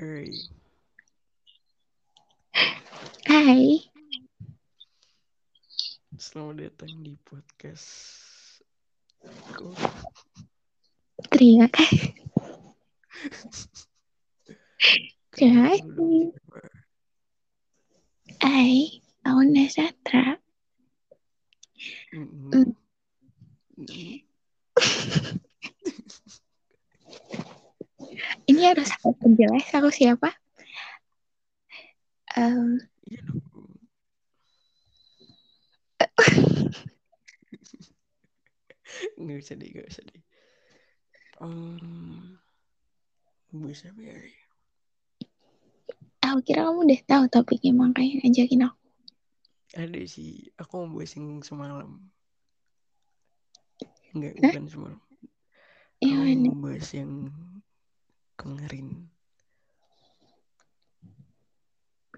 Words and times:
Hai. 0.00 0.32
Hai, 3.28 3.84
Selamat 6.16 6.56
datang 6.56 7.04
di 7.04 7.20
podcast. 7.20 7.84
Aku. 9.52 9.76
terima 11.28 11.68
kasih. 11.68 12.16
Dong, 15.36 15.68
siapa? 15.68 16.04
Hai, 18.40 19.04
aku 19.28 19.42
Nasatra. 19.52 20.40
Mm. 22.16 22.72
Mm. 23.76 24.29
Ini 28.50 28.74
harus 28.74 28.90
aku 28.98 29.14
perjelas 29.14 29.70
aku 29.70 29.94
siapa? 29.94 30.34
Iya 33.10 33.26
dong. 33.26 33.42
Nggak 39.20 39.38
usah 39.40 39.56
deh, 39.56 39.68
nggak 39.70 39.86
usah 39.86 40.02
deh. 40.06 40.22
Um, 41.40 42.36
bisa 43.50 43.88
ya? 43.96 44.14
aku 46.20 46.38
kira 46.46 46.68
kamu 46.68 46.86
udah 46.86 47.00
tahu 47.10 47.24
topiknya 47.26 47.72
makanya 47.74 48.22
ngajakin 48.22 48.70
aku. 48.70 48.86
Ada 49.74 50.00
sih. 50.06 50.46
Aku 50.58 50.86
mau 50.86 51.02
yang 51.02 51.42
semalam. 51.42 51.98
Enggak, 54.14 54.38
Hah? 54.38 54.54
bukan 54.54 54.66
semalam. 54.70 55.00
Yang 55.98 56.18
mana? 56.18 56.48
mau 56.50 56.70
bahas 56.70 56.88
yang 56.94 57.34
kemarin. 58.40 58.86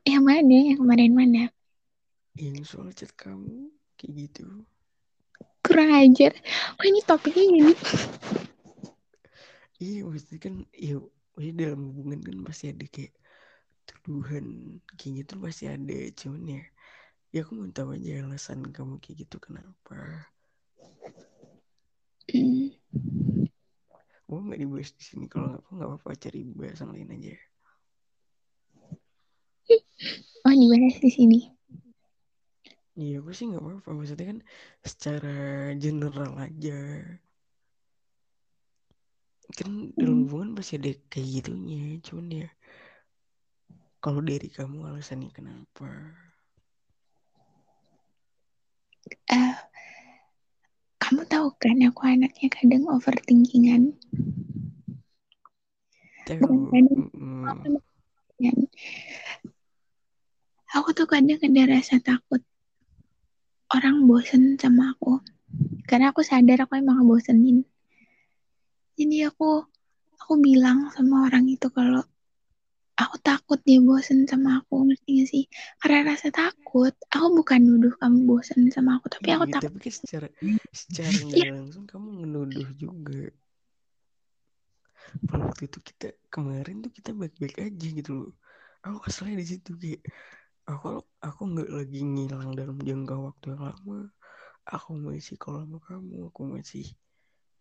Yang 0.07 0.23
mana? 0.23 0.57
Yang 0.71 0.79
kemarin 0.83 1.13
mana? 1.15 1.43
Yang 2.39 2.57
soal 2.71 2.91
chat 2.95 3.11
kamu 3.19 3.71
kayak 3.99 4.13
gitu. 4.27 4.47
Kurang 5.63 5.95
ajar. 5.95 6.35
Oh 6.79 6.85
ini 6.87 7.03
topiknya 7.07 7.45
gini. 7.47 7.75
Iya, 9.83 10.07
maksudnya 10.07 10.39
kan, 10.39 10.55
iya, 10.79 10.95
maksudnya 11.35 11.55
dalam 11.59 11.81
hubungan 11.91 12.23
kan 12.23 12.37
pasti 12.47 12.71
ada 12.71 12.87
kayak 12.87 13.15
tuduhan 13.87 14.79
kayak 14.95 15.13
gitu 15.27 15.35
pasti 15.43 15.65
ada. 15.67 15.99
Cuman 16.15 16.43
ya, 16.47 16.63
ya 17.35 17.41
aku 17.43 17.53
mau 17.59 17.71
tahu 17.71 17.99
aja 17.99 18.23
alasan 18.23 18.71
kamu 18.71 19.03
kayak 19.03 19.27
gitu 19.27 19.37
kenapa. 19.43 20.31
Hmm. 22.31 22.71
Mau 24.33 24.41
nggak 24.41 24.65
dibahas 24.65 24.91
di 24.97 25.03
sini? 25.05 25.29
Kalau 25.29 25.53
nggak, 25.53 25.63
nggak 25.77 25.89
apa-apa 25.93 26.11
cari 26.17 26.41
bahasan 26.57 26.89
lain 26.97 27.13
aja. 27.13 27.37
Oh 30.49 30.51
dibahas 30.57 30.97
di 30.99 31.11
sini. 31.13 31.39
Iya, 32.97 33.21
aku 33.21 33.31
sih 33.37 33.47
nggak 33.53 33.61
apa-apa. 33.61 33.89
Maksudnya 33.93 34.27
kan 34.33 34.39
secara 34.81 35.37
general 35.77 36.33
aja. 36.41 36.81
Kan 39.53 39.93
dalam 40.01 40.25
Hmm. 40.25 40.25
hubungan 40.25 40.51
pasti 40.57 40.81
ada 40.81 40.91
kayak 41.13 41.29
gitunya. 41.45 42.01
Cuman 42.01 42.27
ya, 42.33 42.49
kalau 44.01 44.25
dari 44.25 44.49
kamu 44.49 44.89
alasannya 44.89 45.29
kenapa? 45.31 45.89
Eh, 49.09 49.17
kamu 49.29 49.42
tahu 51.33 51.49
kan 51.57 51.81
aku 51.81 52.05
anaknya 52.05 52.53
kadang 52.53 52.85
overthinkingan. 52.93 53.97
Bukan 56.29 56.61
kadang, 56.69 58.59
aku 60.77 60.89
tuh 60.93 61.09
kadang 61.09 61.41
ada 61.41 61.63
rasa 61.73 61.97
takut 62.05 62.45
orang 63.73 64.05
bosen 64.05 64.61
sama 64.61 64.93
aku. 64.93 65.25
Karena 65.89 66.13
aku 66.13 66.21
sadar 66.21 66.69
aku 66.69 66.77
emang 66.77 67.01
ngebosenin. 67.01 67.65
Jadi 69.01 69.25
aku 69.25 69.65
aku 70.21 70.37
bilang 70.37 70.93
sama 70.93 71.33
orang 71.33 71.49
itu 71.49 71.73
kalau 71.73 72.05
aku 73.05 73.17
takut 73.29 73.59
dia 73.69 73.79
bosen 73.89 74.19
sama 74.31 74.51
aku 74.61 74.75
ngerti 74.89 75.09
gak 75.21 75.29
sih? 75.33 75.45
Karena 75.81 75.99
rasa 76.11 76.29
takut, 76.41 76.95
aku 77.15 77.27
bukan 77.39 77.61
nuduh 77.67 77.95
kamu 78.01 78.19
bosen 78.31 78.61
sama 78.75 78.91
aku, 78.99 79.07
tapi 79.15 79.29
aku 79.35 79.47
Iya, 79.47 79.53
takut. 79.55 79.83
tapi 79.83 79.89
secara 79.99 80.29
secara 80.81 81.17
nggak 81.27 81.45
langsung 81.55 81.85
kamu 81.91 82.09
menuduh 82.27 82.69
juga. 82.83 83.31
Waktu 85.33 85.63
itu 85.69 85.79
kita 85.89 86.07
kemarin 86.35 86.77
tuh 86.85 86.93
kita 86.99 87.11
baik-baik 87.21 87.57
aja 87.67 87.87
gitu 87.99 88.11
loh. 88.19 88.31
Aku 88.87 88.99
keselnya 89.05 89.37
di 89.43 89.47
situ 89.47 89.71
kayak 89.83 90.03
aku 90.71 90.87
aku 91.27 91.41
nggak 91.53 91.71
lagi 91.79 91.99
ngilang 92.03 92.51
dalam 92.59 92.77
jangka 92.89 93.15
waktu 93.27 93.47
yang 93.55 93.63
lama. 93.71 93.99
Aku 94.75 94.91
masih 94.99 95.37
kalau 95.43 95.59
sama 95.67 95.79
kamu, 95.89 96.15
aku 96.31 96.43
masih 96.55 96.85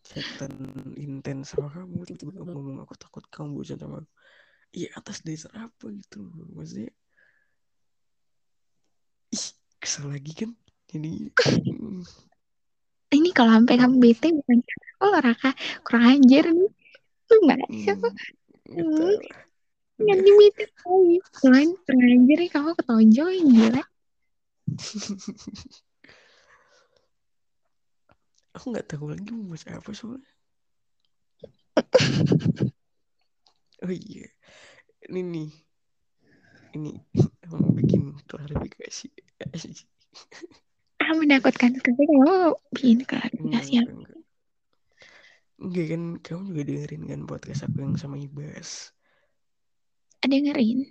chatan 0.08 0.54
intens 0.98 1.54
sama 1.54 1.68
kamu. 1.76 1.98
Tiba-tiba 2.10 2.46
ngomong 2.54 2.78
aku 2.84 2.94
takut 3.04 3.24
kamu 3.34 3.50
bosan 3.58 3.80
sama 3.82 3.98
aku. 4.02 4.12
Iya 4.72 4.88
atas 4.96 5.20
dasar 5.28 5.52
apa 5.68 5.86
gitu 5.92 6.24
loh. 6.24 6.48
Maksudnya 6.56 6.92
ih 9.36 9.46
kesel 9.84 10.08
lagi 10.08 10.32
kan. 10.32 10.52
Jadi 10.88 11.32
Ini 13.12 13.30
kalau 13.36 13.52
sampai 13.60 13.76
kamu 13.76 13.96
bete 14.00 14.32
bukan 14.32 14.64
oh 15.04 15.16
Raka 15.20 15.52
kurang 15.84 16.16
ajar 16.16 16.48
nih. 16.56 16.72
Lu 17.28 17.36
nggak 17.44 17.60
hmm, 17.68 18.00
nggak 18.72 19.20
nanti 20.08 20.30
Udah. 20.32 20.40
bete 20.40 20.64
lagi. 20.72 21.16
Kurang 21.36 21.68
kurang 21.84 22.10
ajar 22.24 22.38
nih 22.40 22.50
kamu 22.52 22.70
ketonjol 22.80 23.30
gila. 23.44 23.84
Aku 28.56 28.66
nggak 28.72 28.88
tahu 28.88 29.12
lagi 29.12 29.28
mau 29.36 29.52
bahas 29.52 29.68
apa 29.68 29.92
soalnya. 29.92 30.32
Oh 33.86 33.90
iya, 33.90 34.30
ini 35.10 35.22
nih, 35.26 35.50
ini 36.78 37.02
mau 37.50 37.66
bikin 37.74 38.14
klarifikasi. 38.30 39.10
Ah 41.02 41.18
menakutkan 41.18 41.74
sekali 41.74 42.06
kamu 42.06 42.54
bikin 42.78 43.02
klarifikasi 43.10 43.82
enggak, 43.82 43.90
enggak. 43.90 44.22
Enggak 45.58 45.86
kan, 45.90 46.04
kamu 46.22 46.42
juga 46.54 46.62
dengerin 46.70 47.04
kan 47.10 47.22
podcast 47.26 47.66
aku 47.66 47.82
yang 47.82 47.98
sama 47.98 48.22
Ibas. 48.22 48.94
Dengerin. 50.22 50.86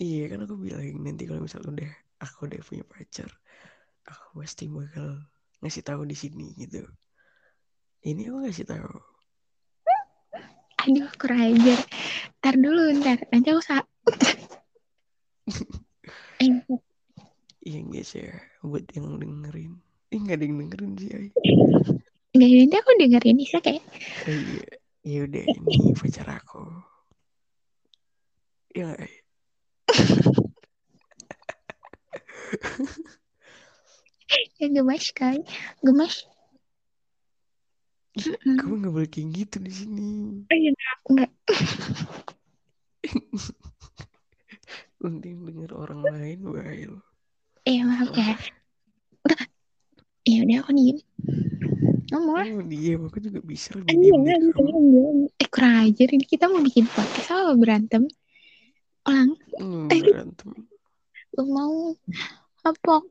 Iya 0.00 0.32
kan 0.32 0.48
aku 0.48 0.56
bilang 0.56 1.04
nanti 1.04 1.28
kalau 1.28 1.44
misal 1.44 1.60
udah 1.68 1.92
aku 2.24 2.48
udah 2.48 2.64
punya 2.64 2.84
pacar, 2.88 3.28
aku 4.08 4.40
pasti 4.40 4.72
bakal 4.72 5.20
ngasih 5.60 5.84
tahu 5.84 6.08
di 6.08 6.16
sini 6.16 6.56
gitu. 6.56 6.80
Ini 8.00 8.32
aku 8.32 8.48
ngasih 8.48 8.64
tahu. 8.64 9.09
Aduh 10.80 11.12
kurang 11.20 11.52
ajar. 11.52 11.76
Ntar 12.40 12.56
dulu 12.56 12.88
ntar. 13.00 13.18
Nanti 13.28 13.52
aku 13.52 13.60
sa 13.60 13.80
eh, 16.40 16.48
Iya 17.60 17.84
guys 17.84 18.16
ya, 18.16 18.32
buat 18.64 18.88
yang 18.96 19.20
dengerin. 19.20 19.76
Ih 20.08 20.18
nggak 20.24 20.40
ada 20.40 20.44
yang 20.48 20.56
dengerin 20.64 20.96
sih, 20.96 21.12
ay. 21.12 21.28
Enggak 22.32 22.48
nanti 22.56 22.76
aku 22.80 22.90
dengerin 22.96 23.36
Isa 23.42 23.58
kayak 23.60 23.84
Oh 24.24 24.32
iya, 24.32 24.64
ya 25.04 25.28
udah 25.28 25.44
ini 25.44 25.92
pacar 25.92 26.40
aku. 26.40 26.64
Ya 28.72 28.88
nggak, 28.88 29.04
Ay? 29.04 29.12
ya 34.62 34.66
gemas 34.72 35.12
kali. 35.12 35.44
Gemas. 35.84 36.24
Kamu 38.10 38.74
nggak 38.80 38.92
boleh 38.92 39.08
kayak 39.08 39.28
gitu 39.32 39.56
di 39.58 39.70
sini. 39.70 40.10
Oh 40.44 40.56
iya 40.56 40.70
enggak. 41.06 41.30
Penting 45.00 45.36
denger 45.46 45.70
orang 45.72 46.00
lain, 46.04 46.38
Bail. 46.44 46.92
Eh 47.64 47.80
maaf 47.82 48.10
ya. 48.12 48.34
Wah, 48.34 48.38
Udah. 49.26 49.42
Ya 50.24 50.38
udah 50.44 50.56
aku 50.60 50.70
diem. 50.74 50.98
Ngomong 52.10 52.36
kamu 52.42 52.62
diam, 52.66 53.00
aku 53.06 53.18
juga 53.22 53.38
bisa 53.40 53.70
lebih 53.72 53.94
iya, 53.94 54.12
iya, 54.18 54.36
iya. 54.36 55.02
Eh 55.38 55.48
kurang 55.48 55.86
ajar 55.86 56.08
ini 56.10 56.26
kita 56.26 56.50
mau 56.50 56.58
bikin 56.58 56.90
podcast 56.90 57.30
apa 57.30 57.54
berantem? 57.54 58.10
Ulang. 59.06 59.38
Hmm, 59.56 59.86
Eh, 59.88 60.02
berantem. 60.02 60.50
lu 61.30 61.42
mau 61.46 61.94
apa? 62.60 63.06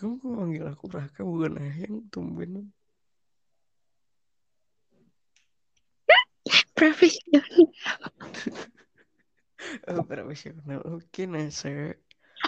Kamu 0.00 0.16
kok 0.16 0.32
manggil 0.32 0.64
aku 0.64 0.88
Raka 0.88 1.20
bukan 1.20 1.60
Ayang, 1.60 2.08
tumben. 2.08 2.72
Profesional. 6.78 7.44
Oh, 9.92 10.00
profesional. 10.08 10.80
Oke, 10.88 11.28
Nasa. 11.28 11.92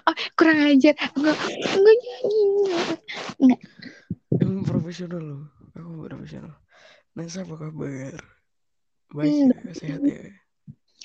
Oh, 0.08 0.16
kurang 0.32 0.64
ajar. 0.64 0.96
Enggak, 1.12 1.36
enggak 1.76 1.96
jadi. 2.00 2.40
Enggak. 3.36 3.60
Emang 4.40 4.64
profesional 4.64 5.20
loh. 5.20 5.44
Aku 5.76 6.08
profesional. 6.08 6.56
Nasa 7.12 7.44
apa 7.44 7.68
kabar? 7.68 8.16
Baik 9.12 9.28
Hmm, 9.28 9.76
sehat 9.76 10.00
ya. 10.08 10.24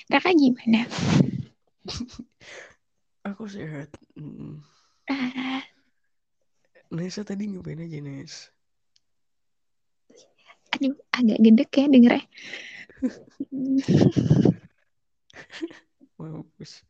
Raka 0.08 0.32
gimana? 0.32 0.88
Aku 3.28 3.44
sehat. 3.44 3.92
Hmm. 4.16 4.64
Ah, 5.12 5.60
Nesa 6.88 7.20
tadi 7.20 7.52
ngapain 7.52 7.84
aja 7.84 8.00
Nes? 8.00 8.48
aduh, 10.68 10.96
agak 11.12 11.38
gedek 11.42 11.70
ya 11.74 11.86
dengernya. 11.88 12.24
Mampus. 16.18 16.82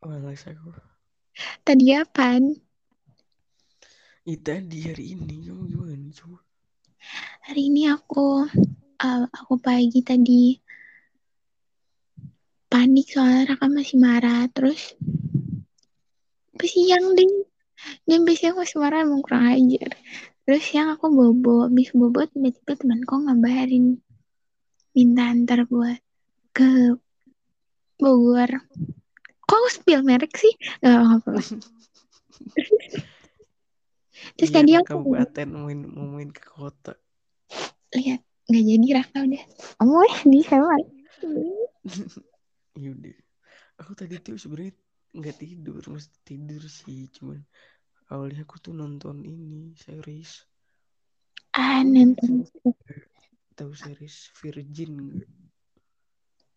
Malas 0.00 0.46
aku. 0.46 0.70
Tadi 1.66 1.86
apaan? 1.92 2.54
Ih, 4.26 4.38
tadi 4.42 4.90
hari 4.90 5.14
ini 5.14 5.46
kamu 5.46 5.62
gimana 5.70 6.10
coba? 6.14 6.38
Hari 7.46 7.62
ini 7.70 7.86
aku 7.90 8.42
uh, 8.98 9.24
aku 9.30 9.54
pagi 9.62 10.02
tadi 10.02 10.58
panik 12.66 13.06
soalnya 13.06 13.54
Raka 13.54 13.70
masih 13.70 13.98
marah. 14.02 14.50
Terus 14.50 14.98
siang 16.66 17.14
deh. 17.14 17.46
Dan 18.08 18.24
biasanya 18.24 18.56
aku 18.56 18.62
marah 18.80 19.04
emang 19.04 19.20
kurang 19.22 19.44
ajar. 19.52 19.90
Terus 20.46 20.62
siang 20.62 20.94
aku 20.94 21.10
bobo. 21.10 21.66
Habis 21.66 21.90
bobo 21.92 22.24
tiba-tiba 22.26 22.72
temanku 22.78 23.14
ngabarin. 23.26 23.98
Minta 24.96 25.28
antar 25.28 25.68
buat 25.68 26.00
ke 26.56 26.96
Bogor. 27.96 28.48
Kok 29.46 29.56
aku 29.56 29.68
spill 29.72 30.04
merek 30.04 30.36
sih? 30.36 30.52
Gak 30.84 30.92
apa-apa. 31.00 31.40
Terus 34.36 34.50
Iya, 34.52 34.56
tadi 34.60 34.72
aku 34.76 35.04
kabupaten 35.04 35.48
mau 35.52 35.68
main 36.08 36.30
ke 36.32 36.44
kota. 36.44 36.96
lihat 37.96 38.20
nggak 38.46 38.64
jadi 38.68 38.88
Raka 39.00 39.18
udah. 39.24 39.44
Kamu 39.80 39.96
ya 40.04 40.16
di 40.28 40.40
sama. 40.44 40.76
Yaudah. 42.84 43.16
Aku 43.80 43.92
tadi 43.96 44.20
tuh 44.20 44.36
sebenarnya 44.36 44.76
nggak 45.16 45.36
tidur, 45.40 45.80
mesti 45.88 46.16
tidur 46.22 46.62
sih, 46.68 47.08
cuman 47.16 47.40
awalnya 48.12 48.44
aku 48.44 48.60
tuh 48.60 48.76
nonton 48.76 49.24
ini 49.24 49.72
series. 49.80 50.44
Ah, 51.56 51.80
nonton. 51.80 52.44
tahu 53.56 53.72
series 53.72 54.28
Virgin 54.36 54.92
nggak? 55.00 55.32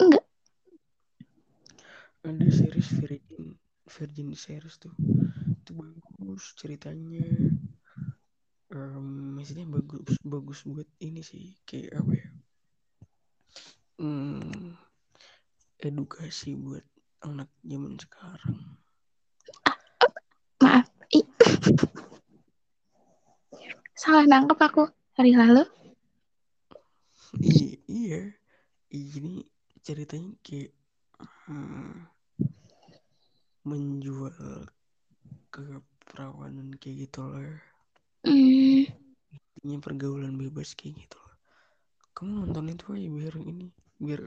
Enggak. 0.04 0.26
Ada 2.28 2.48
series 2.52 2.90
Virgin, 3.00 3.56
Virgin 3.88 4.30
series 4.36 4.76
tuh. 4.76 4.92
Itu 5.64 5.72
bagus 5.80 6.44
ceritanya. 6.60 7.24
Um, 8.70 9.34
maksudnya 9.34 9.66
bagus 9.66 10.20
bagus 10.22 10.62
buat 10.62 10.86
ini 11.02 11.26
sih 11.26 11.58
kayak 11.66 12.06
apa 12.06 12.12
ya? 12.14 12.28
Hmm, 13.98 14.78
edukasi 15.80 16.54
buat 16.54 16.86
anak 17.24 17.50
zaman 17.66 18.00
sekarang. 18.00 18.58
Maaf. 20.64 20.88
Ih. 21.12 21.26
Salah 23.96 24.24
nangkep 24.24 24.60
aku 24.60 24.84
hari 25.20 25.36
lalu. 25.36 25.68
Iya, 27.40 27.76
iya. 27.92 28.22
Ini 28.90 29.44
ceritanya 29.84 30.34
kayak 30.42 30.72
hmm, 31.48 32.08
menjual 33.68 34.68
keperawanan 35.52 36.74
kayak 36.80 37.10
gitu 37.10 37.22
lah. 37.28 37.60
Hmm, 38.24 38.88
Intinya 39.60 39.78
pergaulan 39.84 40.40
bebas 40.40 40.74
kayak 40.74 41.06
gitu 41.06 41.20
lah. 41.20 41.38
Kamu 42.16 42.48
nonton 42.48 42.72
itu 42.72 42.86
aja 42.96 43.10
biar 43.12 43.36
ini, 43.44 43.68
biar 44.00 44.22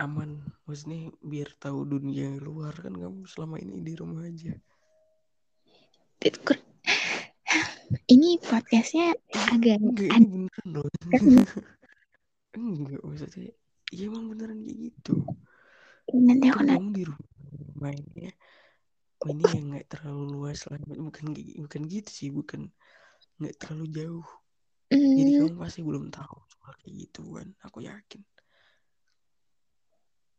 aman. 0.00 0.40
Maksudnya 0.64 1.12
biar 1.20 1.52
tahu 1.60 1.84
dunia 1.84 2.40
luar 2.40 2.72
kan 2.80 2.96
kamu 2.96 3.28
selama 3.28 3.60
ini 3.60 3.84
di 3.84 3.92
rumah 3.94 4.24
aja. 4.24 4.56
ini 8.10 8.38
podcastnya 8.42 9.14
agak 9.32 9.78
Enggak, 9.78 10.10
ini 10.10 10.26
beneran 10.26 10.66
loh. 10.72 10.88
Enggak, 12.58 13.00
maksudnya 13.06 13.50
ya 13.90 14.02
emang 14.08 14.24
beneran 14.32 14.58
kayak 14.64 14.78
gitu. 14.90 15.14
nanti 16.10 16.46
aku 16.50 16.58
Kan 16.58 16.66
nanti 16.66 16.74
kamu 16.74 16.90
di 16.90 17.02
rumah 17.06 17.30
mainnya 17.80 18.32
mainnya 19.20 19.50
yang 19.52 19.66
nggak 19.72 19.88
terlalu 19.88 20.22
luas 20.36 20.64
lah 20.68 20.80
bukan 20.84 21.32
bukan 21.36 21.82
gitu 21.88 22.10
sih 22.10 22.28
bukan 22.32 22.68
nggak 23.40 23.56
terlalu 23.60 23.86
jauh 23.92 24.28
jadi 24.90 25.30
hmm, 25.32 25.38
kamu 25.40 25.60
pasti 25.60 25.80
belum 25.84 26.08
tahu 26.12 26.36
soal 26.48 26.72
kayak 26.80 26.94
gitu 27.08 27.20
kan 27.36 27.48
aku 27.64 27.84
yakin 27.84 28.20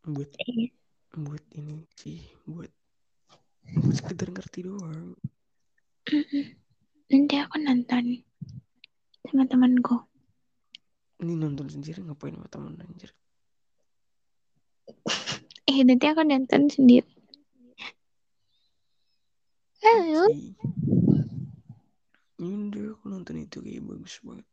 buat 0.01 0.29
iya. 0.49 0.73
buat 1.13 1.43
ini 1.53 1.85
sih 1.93 2.17
buat 2.49 2.73
buat 3.77 3.95
sekedar 4.01 4.33
ngerti 4.33 4.65
doang. 4.65 5.13
Nanti 7.11 7.35
aku 7.37 7.61
nonton 7.61 8.25
sama 9.29 9.45
temanku. 9.45 10.01
Ini 11.21 11.37
nonton 11.37 11.69
sendiri 11.69 12.01
ngapain 12.01 12.33
sama 12.33 12.49
temen 12.49 12.81
anjir? 12.81 13.13
Eh 15.69 15.85
nanti 15.87 16.03
aku 16.09 16.25
nonton 16.25 16.67
sendiri. 16.67 17.07
Halo? 19.85 20.25
Oke. 20.27 20.57
Yaudah 22.41 22.97
aku 22.97 23.05
nonton 23.07 23.45
itu 23.45 23.61
kayak 23.61 23.85
bagus 23.85 24.17
banget. 24.25 24.47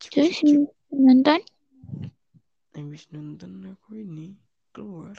Cip 0.00 0.10
terus 0.10 0.40
cip 0.40 0.64
cip 0.64 0.72
nonton 0.90 1.40
habis 2.78 3.10
nonton 3.10 3.66
aku 3.66 3.98
ini 3.98 4.38
keluar 4.70 5.18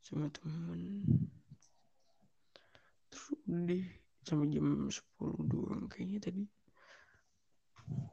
sama 0.00 0.32
temen. 0.32 1.04
Terus 3.12 3.28
udah 3.44 3.84
sampai 4.24 4.48
jam 4.48 4.88
10 4.88 5.52
doang 5.52 5.84
kayaknya 5.92 6.18
tadi. 6.24 6.44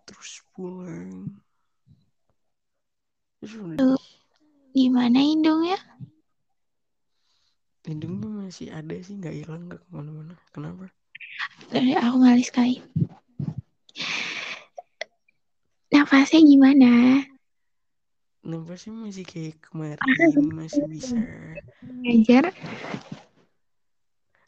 Terus 0.04 0.44
pulang. 0.52 1.40
Terus 3.40 3.54
udah. 3.56 3.96
Gimana 4.76 5.20
hidungnya? 5.24 5.80
Hidungnya 7.88 8.28
masih 8.28 8.76
ada 8.76 8.96
sih 9.00 9.16
nggak 9.16 9.36
hilang 9.40 9.72
nggak 9.72 9.80
ke 9.80 9.90
mana-mana. 9.92 10.36
Kenapa? 10.52 10.92
Dari 11.72 11.96
aku 11.96 12.18
malis 12.20 12.52
sekali. 12.52 12.84
Nafasnya 15.96 16.44
gimana 16.44 17.24
nafasnya 18.46 18.94
masih 18.94 19.26
kayak 19.26 19.58
kemarin 19.58 19.98
masih 20.54 20.86
bisa 20.86 21.18
ngajar 22.06 22.54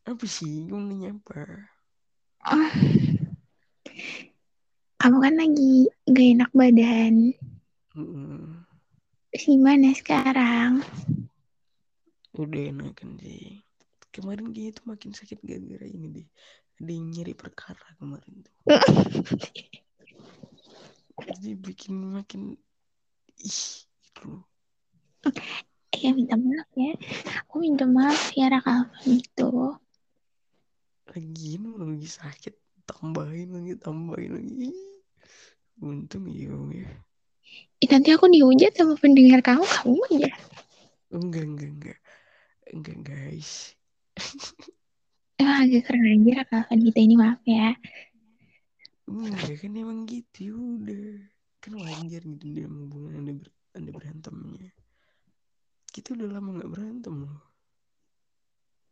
apa 0.07 0.25
sih 0.29 0.69
kamu 0.69 0.85
nanya 0.85 1.09
apa 1.17 1.73
Oh. 2.47 2.71
kamu 5.03 5.17
kan 5.19 5.35
lagi 5.35 5.91
gak 6.07 6.27
enak 6.37 6.51
badan. 6.55 7.35
Mm, 7.91 8.63
terus 9.33 9.45
gimana 9.51 9.91
sekarang? 9.91 10.79
Udah 12.39 12.61
enakan 12.71 13.19
sih 13.19 13.59
kemarin 14.15 14.55
kayaknya 14.55 14.79
tuh 14.79 14.85
makin 14.89 15.11
sakit 15.11 15.43
gara-gara 15.43 15.85
ini 15.85 16.07
deh. 16.21 16.27
Ada 16.77 16.91
yang 16.93 17.07
nyari 17.09 17.33
perkara 17.33 17.87
kemarin 17.97 18.45
tuh. 18.45 18.55
Jadi 21.35 21.51
bikin 21.57 22.15
makin 22.15 22.53
ih. 23.41 23.65
Eh 25.97 26.11
minta 26.13 26.35
maaf 26.37 26.69
ya. 26.77 26.93
Aku 27.45 27.63
minta 27.63 27.85
maaf 27.89 28.31
ya 28.37 28.53
Raka 28.53 28.91
itu 29.07 29.75
lagi 31.07 31.55
lagi 31.57 32.09
sakit 32.09 32.53
tambahin 32.85 33.49
lagi 33.55 33.73
tambahin 33.79 34.31
lagi. 34.37 34.69
Untung 35.81 36.27
iya 36.29 36.53
ya. 36.73 36.91
Eh, 37.79 37.87
nanti 37.87 38.09
aku 38.11 38.27
dihujat 38.27 38.73
sama 38.75 38.97
pendengar 38.97 39.39
kamu 39.45 39.63
kamu 39.63 40.01
aja 40.11 40.33
enggak 41.13 41.43
enggak 41.47 41.69
enggak. 41.71 41.99
Enggak 42.73 42.97
guys. 43.07 43.73
Emang 45.39 45.69
agak 45.69 45.81
keren 45.87 46.03
aja 46.03 46.31
Raka 46.43 46.57
Alvan 46.67 46.79
kita 46.83 46.99
ini 46.99 47.15
maaf 47.15 47.41
ya. 47.45 47.77
Enggak 49.07 49.55
kan 49.63 49.71
emang 49.77 50.03
gitu 50.09 50.37
ya 50.51 50.53
udah. 50.57 51.07
Kan 51.63 51.73
wajar 51.79 52.21
gitu 52.21 52.45
dalam 52.53 52.73
hubungan 52.85 53.13
anda, 53.23 53.33
ber, 53.39 53.49
anda 53.77 53.93
berantemnya 53.93 54.73
kita 55.97 56.13
udah 56.13 56.29
lama 56.29 56.61
nggak 56.61 56.69
berantem 56.69 57.25
loh. 57.25 57.41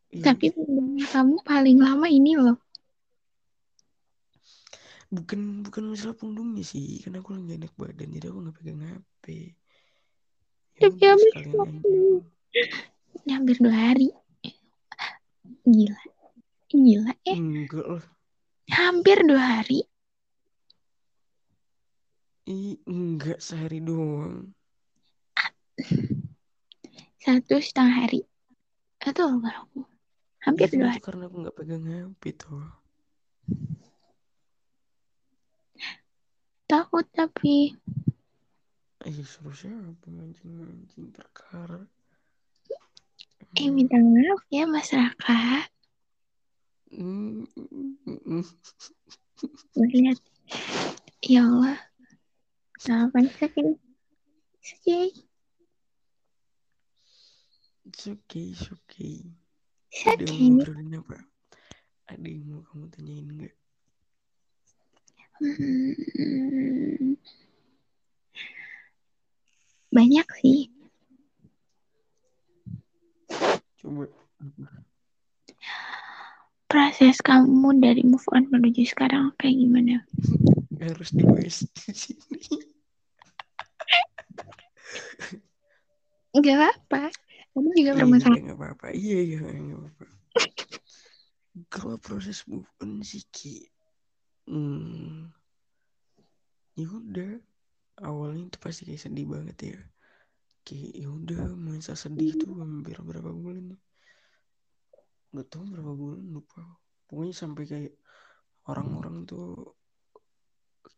Iya, 0.10 0.34
tapi 0.34 0.50
kamu 1.06 1.38
paling 1.46 1.78
lama 1.78 2.10
ini 2.10 2.34
loh. 2.34 2.58
Bukan 5.14 5.62
bukan 5.70 5.94
masalah 5.94 6.18
punggungnya 6.18 6.66
sih. 6.66 6.98
Karena 7.06 7.22
aku 7.22 7.38
lagi 7.38 7.62
enak 7.62 7.78
badan 7.78 8.10
jadi 8.10 8.26
aku 8.34 8.38
nggak 8.42 8.58
pegang 8.58 8.82
HP 8.82 9.24
ya 10.82 10.90
aja. 10.90 11.10
Ini 13.22 13.32
hampir 13.38 13.58
dua 13.62 13.78
hari. 13.78 14.10
Gila. 15.62 16.02
Gila 16.74 17.14
eh 17.22 17.38
enggak 17.38 17.86
lah. 17.86 18.06
Hampir 18.74 19.18
dua 19.30 19.62
hari. 19.62 19.86
Ih, 22.50 22.82
enggak 22.90 23.38
sehari 23.46 23.78
doang. 23.78 24.55
Satu 27.20 27.58
setengah 27.58 27.96
hari. 28.06 28.22
Atau 29.02 29.28
enggak 29.38 29.66
aku? 29.66 29.82
Hampir 30.46 30.70
Iya 30.70 30.78
dua 30.78 30.90
hari. 30.94 31.02
karena 31.02 31.24
aku 31.26 31.36
nggak 31.42 31.56
pegang 31.58 31.86
HP 31.86 32.22
tuh. 32.38 32.62
Takut 36.66 37.06
tapi 37.14 37.78
Eh 39.06 39.14
suruh 39.22 39.54
siapa 39.54 40.10
mancing-mancing 40.10 41.14
perkara. 41.14 41.78
eh 43.56 43.70
minta 43.70 43.96
maaf 44.02 44.42
ya 44.50 44.66
Mas 44.66 44.90
Raka. 44.90 45.70
Melihat 49.78 50.20
ya 51.22 51.46
Allah. 51.46 51.78
Apa 52.86 53.18
sakit? 53.38 53.78
Sakit. 54.62 55.25
It's 57.86 58.10
okay, 58.10 58.50
it's 58.50 58.66
okay. 58.66 59.22
Udah 59.94 60.26
Sakit. 60.26 60.42
ngobrolin 60.58 60.98
apa? 60.98 61.18
Ada 62.10 62.26
yang 62.26 62.44
mau 62.50 62.62
kamu 62.66 62.86
tanyain 62.90 63.28
nggak? 63.30 63.56
Hmm. 65.36 67.14
Banyak 69.94 70.28
sih. 70.42 70.74
Coba. 73.78 74.10
Proses 76.66 77.22
kamu 77.22 77.80
dari 77.80 78.02
move 78.02 78.26
on 78.34 78.50
menuju 78.50 78.82
sekarang 78.90 79.32
kayak 79.38 79.62
gimana? 79.62 80.02
Harus 80.82 81.14
dibahas 81.14 81.70
di 81.70 81.94
sini. 81.94 82.58
Enggak 86.36 86.56
apa-apa. 86.60 87.14
Kamu 87.56 87.72
juga 87.72 87.92
bermasalah. 87.96 88.36
nggak 88.44 88.60
apa-apa. 88.60 88.88
Iya, 88.92 89.20
iya, 89.24 89.40
nggak 89.40 89.80
apa-apa. 89.80 90.06
Kalau 91.72 91.96
proses 92.04 92.44
move 92.52 92.68
on 92.84 93.00
sih, 93.00 93.24
Ki, 93.32 93.64
hmm, 94.52 95.32
ya 96.76 96.88
udah. 96.92 97.40
Awalnya 98.04 98.52
itu 98.52 98.60
pasti 98.60 98.84
kayak 98.84 99.08
sedih 99.08 99.24
banget 99.32 99.58
ya. 99.72 99.80
Kayak 100.68 100.92
ya 101.00 101.08
udah 101.08 101.42
masa 101.56 101.96
sedih 101.96 102.36
tuh 102.36 102.60
hampir 102.60 103.00
berapa 103.00 103.32
bulan 103.32 103.72
tuh. 103.72 103.82
Gak 105.32 105.48
tau 105.48 105.64
berapa 105.64 105.96
bulan 105.96 106.28
lupa. 106.28 106.60
Pokoknya 107.08 107.32
sampai 107.32 107.64
kayak 107.64 107.96
orang-orang 108.68 109.24
tuh 109.24 109.80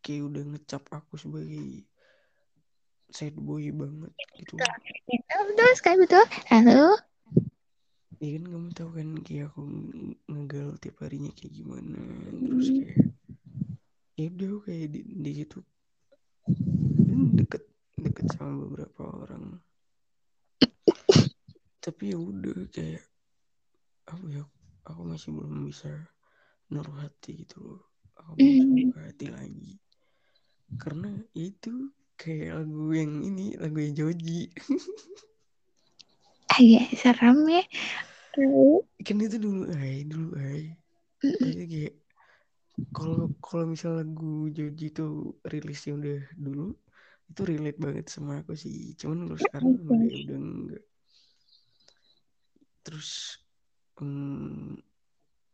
kayak 0.02 0.26
udah 0.26 0.42
ngecap 0.42 0.82
aku 0.90 1.14
sebagai 1.14 1.86
sad 3.08 3.34
boy 3.36 3.68
banget 3.72 4.12
gitu. 4.36 4.56
Betul, 5.08 5.40
betul 5.52 5.68
sekali 5.78 5.96
betul. 6.04 6.24
Halo. 6.52 6.96
Iya 8.18 8.42
kan 8.42 8.44
kamu 8.50 8.68
tahu 8.74 8.90
kan 8.98 9.08
kayak 9.22 9.44
aku 9.54 9.60
nge- 9.62 10.20
ngegal 10.26 10.68
tiap 10.82 10.96
harinya 11.06 11.30
kayak 11.38 11.54
gimana. 11.54 12.02
Terus 12.34 12.68
kayak 12.74 12.98
ya 14.18 14.26
udah 14.34 14.48
aku 14.50 14.60
kayak 14.66 14.86
di, 14.90 15.00
di 15.06 15.32
situ 15.38 15.58
hmm, 17.06 17.38
deket 17.38 17.62
deket 17.94 18.26
sama 18.34 18.66
beberapa 18.66 19.02
orang. 19.06 19.62
Tapi 21.78 22.10
ya 22.10 22.18
udah 22.18 22.58
kayak 22.74 23.06
apa 24.08 24.24
ya 24.34 24.42
aku 24.88 25.00
masih 25.06 25.30
belum 25.36 25.68
bisa 25.68 25.92
naruh 26.74 26.98
hati 26.98 27.46
gitu 27.46 27.62
loh. 27.62 27.82
Aku 28.18 28.34
belum 28.34 28.66
Hmm. 28.66 28.90
buka 28.90 28.98
hati 29.06 29.26
lagi. 29.30 29.78
Karena 30.74 31.14
ya 31.38 31.44
itu 31.54 31.70
kayak 32.18 32.58
lagu 32.58 32.84
yang 32.92 33.12
ini 33.22 33.54
lagu 33.54 33.78
yang 33.78 33.94
Joji. 33.94 34.50
Agak 36.58 36.90
serem 36.98 37.38
ya. 37.46 37.62
Lalu, 38.34 38.82
kan 39.06 39.22
itu 39.22 39.38
dulu 39.38 39.62
ay 39.78 40.02
dulu 40.04 40.28
ay. 40.36 40.74
Jadi 41.22 41.64
kayak 41.70 41.94
kalau 42.94 43.30
kalau 43.38 43.64
misal 43.70 44.02
lagu 44.02 44.50
Joji 44.50 44.90
itu 44.90 45.38
rilisnya 45.46 45.94
udah 45.98 46.20
dulu 46.34 46.74
itu 47.28 47.40
relate 47.44 47.78
banget 47.78 48.06
sama 48.08 48.40
aku 48.40 48.56
sih 48.56 48.96
cuman 48.96 49.28
kalau 49.28 49.40
sekarang 49.40 49.72
udah 49.84 50.16
udah 50.24 50.38
enggak 50.40 50.84
terus 52.80 53.36
hmm, 54.00 54.80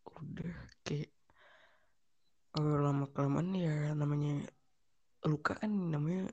udah 0.06 0.54
kayak 0.86 1.10
eh, 2.54 2.76
lama 2.78 3.10
kelamaan 3.10 3.58
ya 3.58 3.90
namanya 3.98 4.46
luka 5.26 5.58
kan 5.58 5.72
namanya 5.90 6.30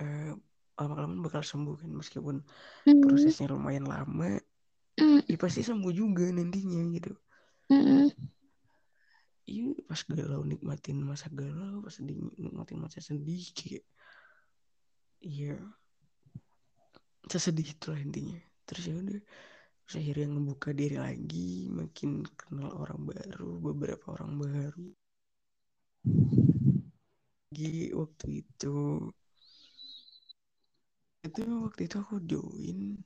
eh, 0.00 0.32
lama 0.78 0.92
kelamaan 0.98 1.22
bakal 1.22 1.42
sembuh 1.46 1.76
kan 1.80 1.90
meskipun 2.00 2.36
Mm, 2.86 3.00
prosesnya 3.00 3.46
lumayan 3.52 3.86
lama 3.86 4.28
mm, 5.00 5.20
ya 5.30 5.36
pasti 5.38 5.60
sembuh 5.62 5.92
juga 5.94 6.24
nantinya 6.34 6.80
gitu. 6.96 7.12
Mm, 7.70 8.10
iya 9.50 9.64
pas 9.88 10.00
galau 10.08 10.42
nikmatin 10.50 10.98
masa 11.10 11.26
galau 11.40 11.84
pas 11.84 11.94
sedih 11.96 12.16
nikmatin 12.42 12.78
masa 12.80 12.98
sedih 13.08 13.44
kayak 13.56 13.84
iya 15.20 15.54
sesedih 17.32 17.66
itulah 17.74 18.00
intinya. 18.06 18.38
Terus 18.66 18.84
ya 18.88 18.94
udah 19.02 19.20
terus 19.84 19.94
akhirnya 20.00 20.26
ngebuka 20.32 20.70
diri 20.80 20.96
lagi 21.06 21.68
makin 21.78 22.10
kenal 22.40 22.70
orang 22.82 23.00
baru 23.10 23.50
beberapa 23.66 24.06
orang 24.16 24.32
baru. 24.42 24.86
Lagi 27.50 27.94
waktu 28.00 28.26
itu 28.42 28.74
itu 31.24 31.42
waktu 31.64 31.88
itu 31.88 31.96
aku 31.96 32.20
join 32.28 33.00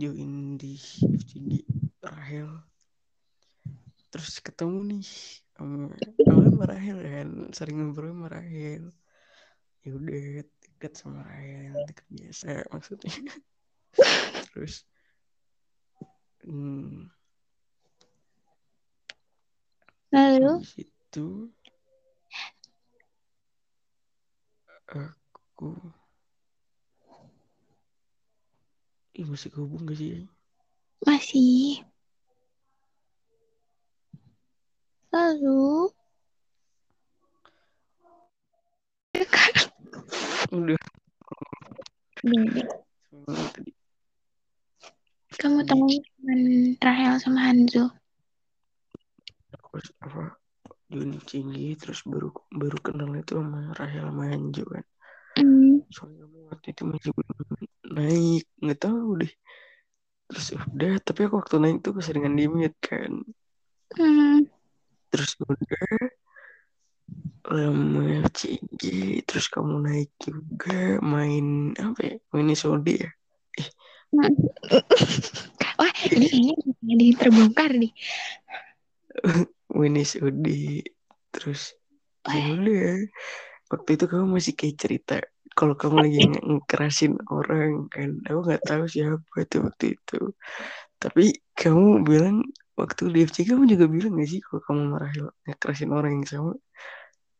join 0.00 0.56
di 0.56 0.80
FCG 1.12 1.60
Rahel. 2.00 2.48
Terus 4.08 4.40
ketemu 4.40 4.96
nih 4.96 5.06
sama 5.52 5.92
awalnya 6.28 6.50
sama 6.56 6.64
Rahel 6.72 6.98
kan 7.04 7.28
sering 7.52 7.76
ngobrol 7.84 8.16
sama 8.16 8.28
Rahel. 8.32 8.84
Ya 9.84 9.90
udah 9.92 10.24
deket 10.64 10.92
sama 10.96 11.20
Rahel 11.28 11.76
deket 11.84 12.06
biasa 12.08 12.64
maksudnya. 12.72 13.12
Terus 14.56 14.88
hmm, 16.48 17.12
Lalu, 20.12 20.60
itu 20.76 21.48
aku 24.92 25.72
Ih, 29.18 29.26
masih 29.28 29.48
kehubung 29.52 29.84
gak 29.88 29.98
sih? 30.00 30.24
masih. 31.04 31.82
Lalu, 35.12 35.92
Udah 40.52 40.78
kamu 45.40 45.60
tahu 45.68 45.86
teman 45.90 46.40
Rahel 46.78 47.14
sama 47.18 47.40
Hanzo? 47.50 47.90
aku 49.52 49.80
apa 50.04 50.36
Juni 50.92 51.18
Cinggi 51.24 51.72
terus 51.80 52.04
baru 52.04 52.28
baru 52.52 52.78
kenal 52.84 53.10
itu 53.16 53.36
sama 53.40 53.72
Rahel 53.76 54.04
sama 54.12 54.24
Hanjo 54.28 54.64
kan. 54.68 54.84
Hmm, 55.40 55.80
Soalnya 55.88 56.24
waktu 56.52 56.76
itu 56.76 56.82
masih 56.84 57.10
belum 57.16 57.36
naik, 57.86 58.46
nggak 58.62 58.80
tahu 58.80 59.22
deh. 59.22 59.32
Terus 60.30 60.46
udah, 60.56 60.94
tapi 61.02 61.20
aku 61.28 61.36
waktu 61.42 61.56
naik 61.60 61.76
tuh 61.84 61.92
keseringan 61.98 62.38
di 62.38 62.46
mute 62.48 62.78
kan. 62.80 63.12
hmm, 63.98 64.48
Terus 65.12 65.36
udah 65.44 65.88
lama 67.52 68.02
FCG, 68.32 68.82
terus 69.28 69.50
kamu 69.50 69.82
naik 69.82 70.10
juga 70.22 71.02
main 71.02 71.76
apa 71.76 72.00
ya? 72.00 72.16
Main 72.32 72.54
Sodi 72.56 73.02
ya? 73.02 73.10
Wah, 75.80 75.92
ini 76.12 76.26
kayaknya 76.28 76.54
yang 76.84 77.16
terbongkar 77.18 77.70
nih. 77.76 77.92
Main 79.76 79.96
Sodi. 80.04 80.84
Terus 81.32 81.76
ya 82.28 82.38
Wah, 82.38 82.56
udah 82.60 83.08
waktu 83.72 83.90
itu 83.96 84.04
kamu 84.04 84.26
masih 84.36 84.52
kayak 84.52 84.76
cerita 84.78 85.16
kalau 85.52 85.74
kamu 85.76 85.96
lagi 86.08 86.18
nge- 86.28 86.46
ngekerasin 86.48 87.12
orang 87.28 87.86
kan. 87.92 88.10
Aku 88.26 88.38
nggak 88.44 88.64
tahu 88.64 88.84
siapa 88.88 89.36
itu 89.40 89.56
waktu 89.60 89.84
itu. 89.96 90.18
Tapi 90.96 91.24
kamu 91.54 92.06
bilang 92.06 92.46
waktu 92.78 93.12
di 93.12 93.26
FC 93.26 93.44
kamu 93.44 93.68
juga 93.68 93.84
bilang 93.90 94.16
gak 94.16 94.30
sih 94.32 94.40
kalau 94.40 94.60
kamu 94.64 94.80
marah 94.96 95.12
ngekerasin 95.44 95.90
orang 95.92 96.12
yang 96.20 96.26
sama? 96.28 96.52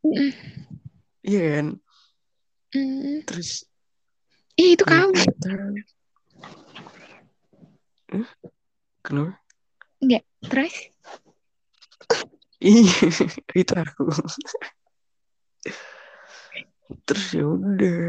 Mm, 0.02 0.32
iya 1.22 1.40
kan? 1.56 1.66
Mm. 2.74 3.22
terus 3.28 3.68
Ih, 4.58 4.76
itu 4.76 4.84
nggak 4.84 5.00
kamu. 5.08 5.22
kenapa? 9.00 9.32
Enggak, 10.02 10.22
terus? 10.44 10.74
Ih, 12.60 12.86
itu 13.62 13.72
aku 13.74 14.02
terus 17.06 17.26
ya 17.34 17.44
udah. 17.46 18.02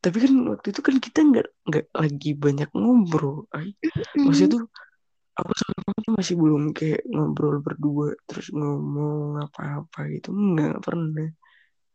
Tapi 0.00 0.16
kan 0.16 0.32
waktu 0.48 0.66
itu 0.72 0.80
kan 0.80 0.96
kita 0.96 1.18
nggak 1.20 1.48
nggak 1.68 1.86
lagi 1.92 2.30
banyak 2.32 2.70
ngobrol 2.72 3.44
ay. 3.52 3.76
Maksudnya 4.16 4.56
tuh 4.56 4.64
aku 5.36 5.52
sama 5.56 5.78
kamu 5.84 5.98
tuh 6.04 6.14
masih 6.16 6.34
belum 6.40 6.62
kayak 6.72 7.02
ngobrol 7.08 7.60
berdua 7.60 8.16
terus 8.24 8.48
ngomong 8.52 9.44
apa-apa 9.44 10.08
gitu. 10.12 10.32
Nggak 10.32 10.80
pernah. 10.80 11.28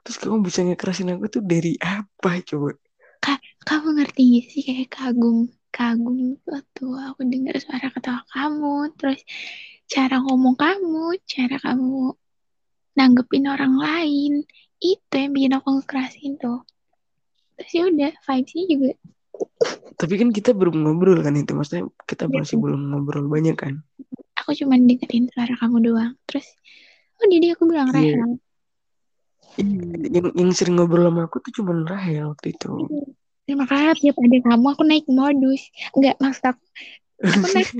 Terus 0.05 0.17
kamu 0.21 0.37
bisa 0.45 0.61
ngekerasin 0.61 1.17
aku 1.17 1.25
tuh 1.27 1.43
dari 1.43 1.73
apa 1.81 2.41
coba? 2.45 2.77
Ka 3.17 3.41
kamu 3.65 3.87
ngerti 3.97 4.21
gak 4.37 4.45
sih 4.53 4.61
kayak 4.61 4.89
kagum 4.93 5.49
kagum 5.75 6.39
waktu 6.47 6.85
aku 6.87 7.21
dengar 7.27 7.59
suara 7.59 7.91
ketawa 7.91 8.23
kamu 8.31 8.95
terus 8.95 9.19
cara 9.91 10.23
ngomong 10.23 10.55
kamu 10.55 11.19
cara 11.27 11.59
kamu 11.59 12.15
nanggepin 12.95 13.45
orang 13.51 13.75
lain 13.75 14.47
itu 14.79 15.13
yang 15.15 15.31
bikin 15.31 15.53
aku 15.55 15.69
ngekerasin 15.81 16.35
tuh. 16.39 16.61
Terus 17.55 17.71
ya 17.71 17.83
udah 17.87 18.11
vibesnya 18.23 18.63
juga 18.67 18.91
tapi 19.95 20.13
kan 20.19 20.29
kita 20.31 20.51
belum 20.55 20.83
ngobrol 20.83 21.19
kan 21.23 21.35
itu 21.35 21.51
maksudnya 21.55 21.87
kita 22.07 22.27
Iya. 22.27 22.43
masih 22.43 22.55
belum 22.59 22.81
ngobrol 22.91 23.25
banyak 23.27 23.55
kan? 23.55 23.83
Aku 24.43 24.51
cuma 24.55 24.75
dengerin 24.75 25.31
suara 25.31 25.55
kamu 25.55 25.77
doang. 25.91 26.13
Terus 26.27 26.47
oh 27.19 27.27
jadi 27.31 27.55
aku 27.55 27.63
bilang 27.67 27.91
Iya. 27.91 27.95
Rahel. 27.95 28.31
Iya, 29.55 29.83
yang 30.19 30.27
yang 30.35 30.51
sering 30.51 30.75
ngobrol 30.75 31.07
sama 31.07 31.31
aku 31.31 31.39
tuh 31.39 31.51
cuma 31.63 31.71
Rahel 31.87 32.27
waktu 32.31 32.51
itu. 32.55 32.69
Terima 33.45 33.63
kasih 33.69 34.11
tiap 34.11 34.17
ada 34.19 34.37
kamu 34.51 34.67
aku 34.75 34.83
naik 34.83 35.05
modus. 35.07 35.61
Nggak 35.95 36.15
maksud 36.19 36.43
aku 36.51 36.63
aku 37.23 37.47
naik 37.55 37.69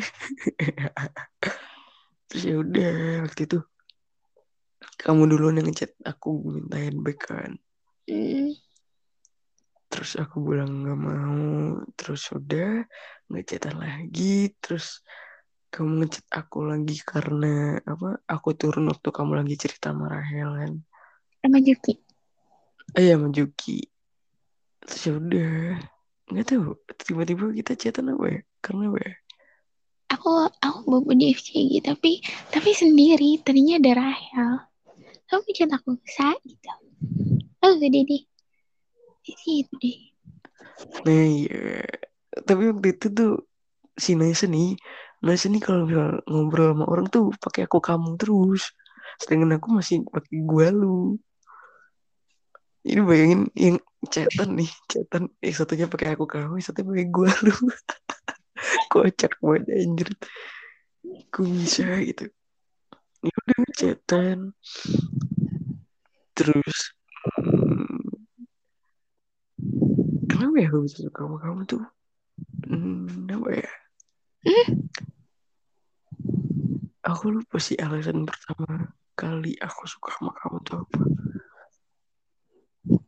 terus 2.32 2.44
ya 2.48 2.56
udah 2.58 3.28
waktu 3.28 3.42
itu 3.52 3.60
kamu 4.96 5.28
duluan 5.28 5.60
yang 5.60 5.68
ngechat 5.68 5.92
aku 6.08 6.40
mintain 6.48 6.96
back 7.04 7.20
kan. 7.28 7.60
Mm, 8.08 8.56
terus 9.92 10.16
aku 10.16 10.44
bilang 10.44 10.84
nggak 10.84 11.00
mau. 11.00 11.44
Terus 12.00 12.32
udah 12.32 12.84
ngechatan 13.32 13.76
lagi. 13.80 14.56
Terus 14.60 15.04
kamu 15.72 16.06
ngechat 16.06 16.26
aku 16.32 16.64
lagi 16.64 16.98
karena 17.04 17.80
apa 17.84 18.24
aku 18.24 18.56
turun 18.56 18.88
waktu 18.88 19.10
kamu 19.12 19.44
lagi 19.44 19.56
cerita 19.60 19.92
sama 19.92 20.08
Rahel 20.08 20.50
kan. 20.56 20.74
Sama 21.44 21.60
Juki? 21.62 21.94
Eh 22.96 23.12
ya 23.12 23.20
sama 23.20 23.30
Juki. 23.34 23.84
Terus 24.86 25.00
ya 25.04 25.12
udah. 25.20 25.56
Nggak 26.26 26.46
tahu 26.50 26.74
tiba-tiba 27.06 27.46
kita 27.54 27.72
chatan 27.78 28.16
apa 28.16 28.26
ya? 28.32 28.40
Karena 28.64 28.90
apa 28.90 29.00
ya? 29.04 29.14
Aku 30.14 30.30
aku 30.62 30.80
bobo 30.86 31.12
di 31.18 31.34
FCG 31.34 31.82
tapi 31.84 32.24
tapi 32.50 32.72
sendiri. 32.72 33.42
Tadinya 33.42 33.78
ada 33.78 33.92
Rahel 33.98 34.75
kamu 35.26 35.50
chat 35.58 35.72
aku 35.74 35.98
sa 36.06 36.38
gitu. 36.46 36.72
Oh 37.66 37.74
gede 37.82 38.06
deh. 38.06 38.24
Di 39.26 39.34
situ 39.42 39.74
deh. 39.82 39.98
Nah 41.06 41.26
iya. 41.26 41.82
Tapi 42.46 42.62
waktu 42.70 42.88
itu 42.94 43.08
tuh 43.10 43.34
si 43.96 44.14
Naisa 44.14 44.46
nih 44.46 44.78
Naisa 45.26 45.50
nih 45.50 45.64
kalau 45.64 45.88
ngobrol 46.30 46.76
sama 46.76 46.86
orang 46.86 47.08
tuh 47.10 47.34
pakai 47.42 47.66
aku 47.66 47.82
kamu 47.82 48.22
terus. 48.22 48.70
Sedangkan 49.18 49.58
aku 49.58 49.68
masih 49.74 50.06
pakai 50.06 50.38
gua 50.46 50.70
lu. 50.70 51.18
Ini 52.86 53.02
bayangin 53.02 53.42
yang 53.58 53.78
chatan 54.14 54.62
nih 54.62 54.70
chatan. 54.86 55.34
Yang 55.42 55.56
satunya 55.66 55.90
pakai 55.90 56.14
aku 56.14 56.30
kamu 56.30 56.62
yang 56.62 56.66
satunya 56.70 56.86
pakai 56.94 57.08
gua 57.10 57.32
lu. 57.42 57.56
Kocak 58.94 59.42
banget 59.42 59.64
anjir. 59.74 60.10
Kok 61.34 61.46
bisa 61.50 61.90
gitu 62.06 62.30
udah 63.32 63.58
chatan 63.74 64.40
terus 66.36 66.94
hmm, 67.40 68.06
kenapa 70.30 70.56
ya 70.60 70.68
aku 70.68 70.80
bisa 70.86 70.98
suka 71.04 71.20
sama 71.24 71.38
kamu 71.40 71.62
tuh? 71.64 71.84
Hmm, 72.68 73.28
apa 73.32 73.50
ya? 73.56 73.72
Aku 77.06 77.32
lupa 77.32 77.58
sih 77.62 77.78
alasan 77.80 78.26
pertama 78.26 78.92
kali 79.16 79.56
aku 79.62 79.84
suka 79.88 80.10
sama 80.18 80.32
kamu 80.36 80.58
tuh 80.66 80.76
apa. 80.84 81.02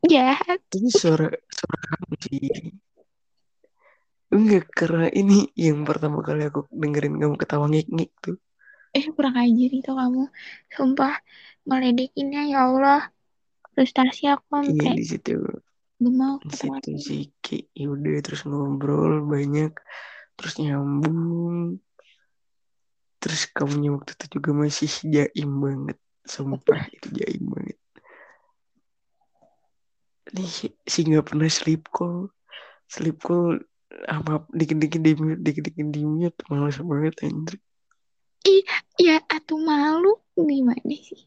Jahat 0.08 0.60
tapi 0.72 0.90
suara 0.90 1.28
suara 1.52 1.78
kamu 1.94 2.14
sih. 2.24 2.48
Enggak 4.28 4.66
karena 4.76 5.08
ini 5.12 5.48
yang 5.56 5.88
pertama 5.88 6.20
kali 6.24 6.48
aku 6.48 6.68
dengerin 6.72 7.16
kamu 7.20 7.36
ketawa 7.40 7.66
ngik-ngik 7.72 8.12
tuh 8.20 8.38
eh 8.96 9.06
kurang 9.12 9.36
ajar 9.36 9.72
itu 9.72 9.92
kamu. 9.92 10.24
Sumpah 10.72 11.16
ngeledekinnya 11.68 12.48
ya 12.52 12.70
Allah. 12.70 13.02
Frustasi 13.76 14.26
aku 14.32 14.66
iya 14.66 14.74
sampai 14.74 14.98
di 14.98 15.06
situ. 15.06 15.38
gak 15.98 16.14
mau 16.14 16.38
situ 16.46 16.94
sih 17.02 17.24
kayak 17.42 17.74
yaudah 17.74 18.22
terus 18.22 18.46
ngobrol 18.46 19.26
banyak 19.26 19.74
terus 20.38 20.54
nyambung. 20.62 21.82
Terus 23.18 23.50
kamunya 23.50 23.90
waktu 23.98 24.14
itu 24.14 24.26
juga 24.38 24.50
masih 24.54 24.92
jaim 25.10 25.52
banget. 25.58 25.98
Sumpah 26.22 26.86
itu 26.94 27.08
jaim 27.18 27.44
banget. 27.50 27.78
Nih 30.38 30.52
sih 30.86 31.04
nggak 31.06 31.34
pernah 31.34 31.50
sleep 31.50 31.90
call. 31.90 32.30
Sleep 32.86 33.18
call 33.18 33.62
apa 34.06 34.46
dikit-dikit 34.54 35.02
di 35.02 35.12
mute 35.18 35.42
dikit-dikit 35.42 35.88
di 35.90 36.02
mute 36.04 36.38
males 36.52 36.78
banget 36.84 37.16
anjir 37.24 37.58
ya 39.00 39.22
atuh 39.26 39.60
malu. 39.62 40.18
Gimana 40.38 40.96
sih? 40.98 41.26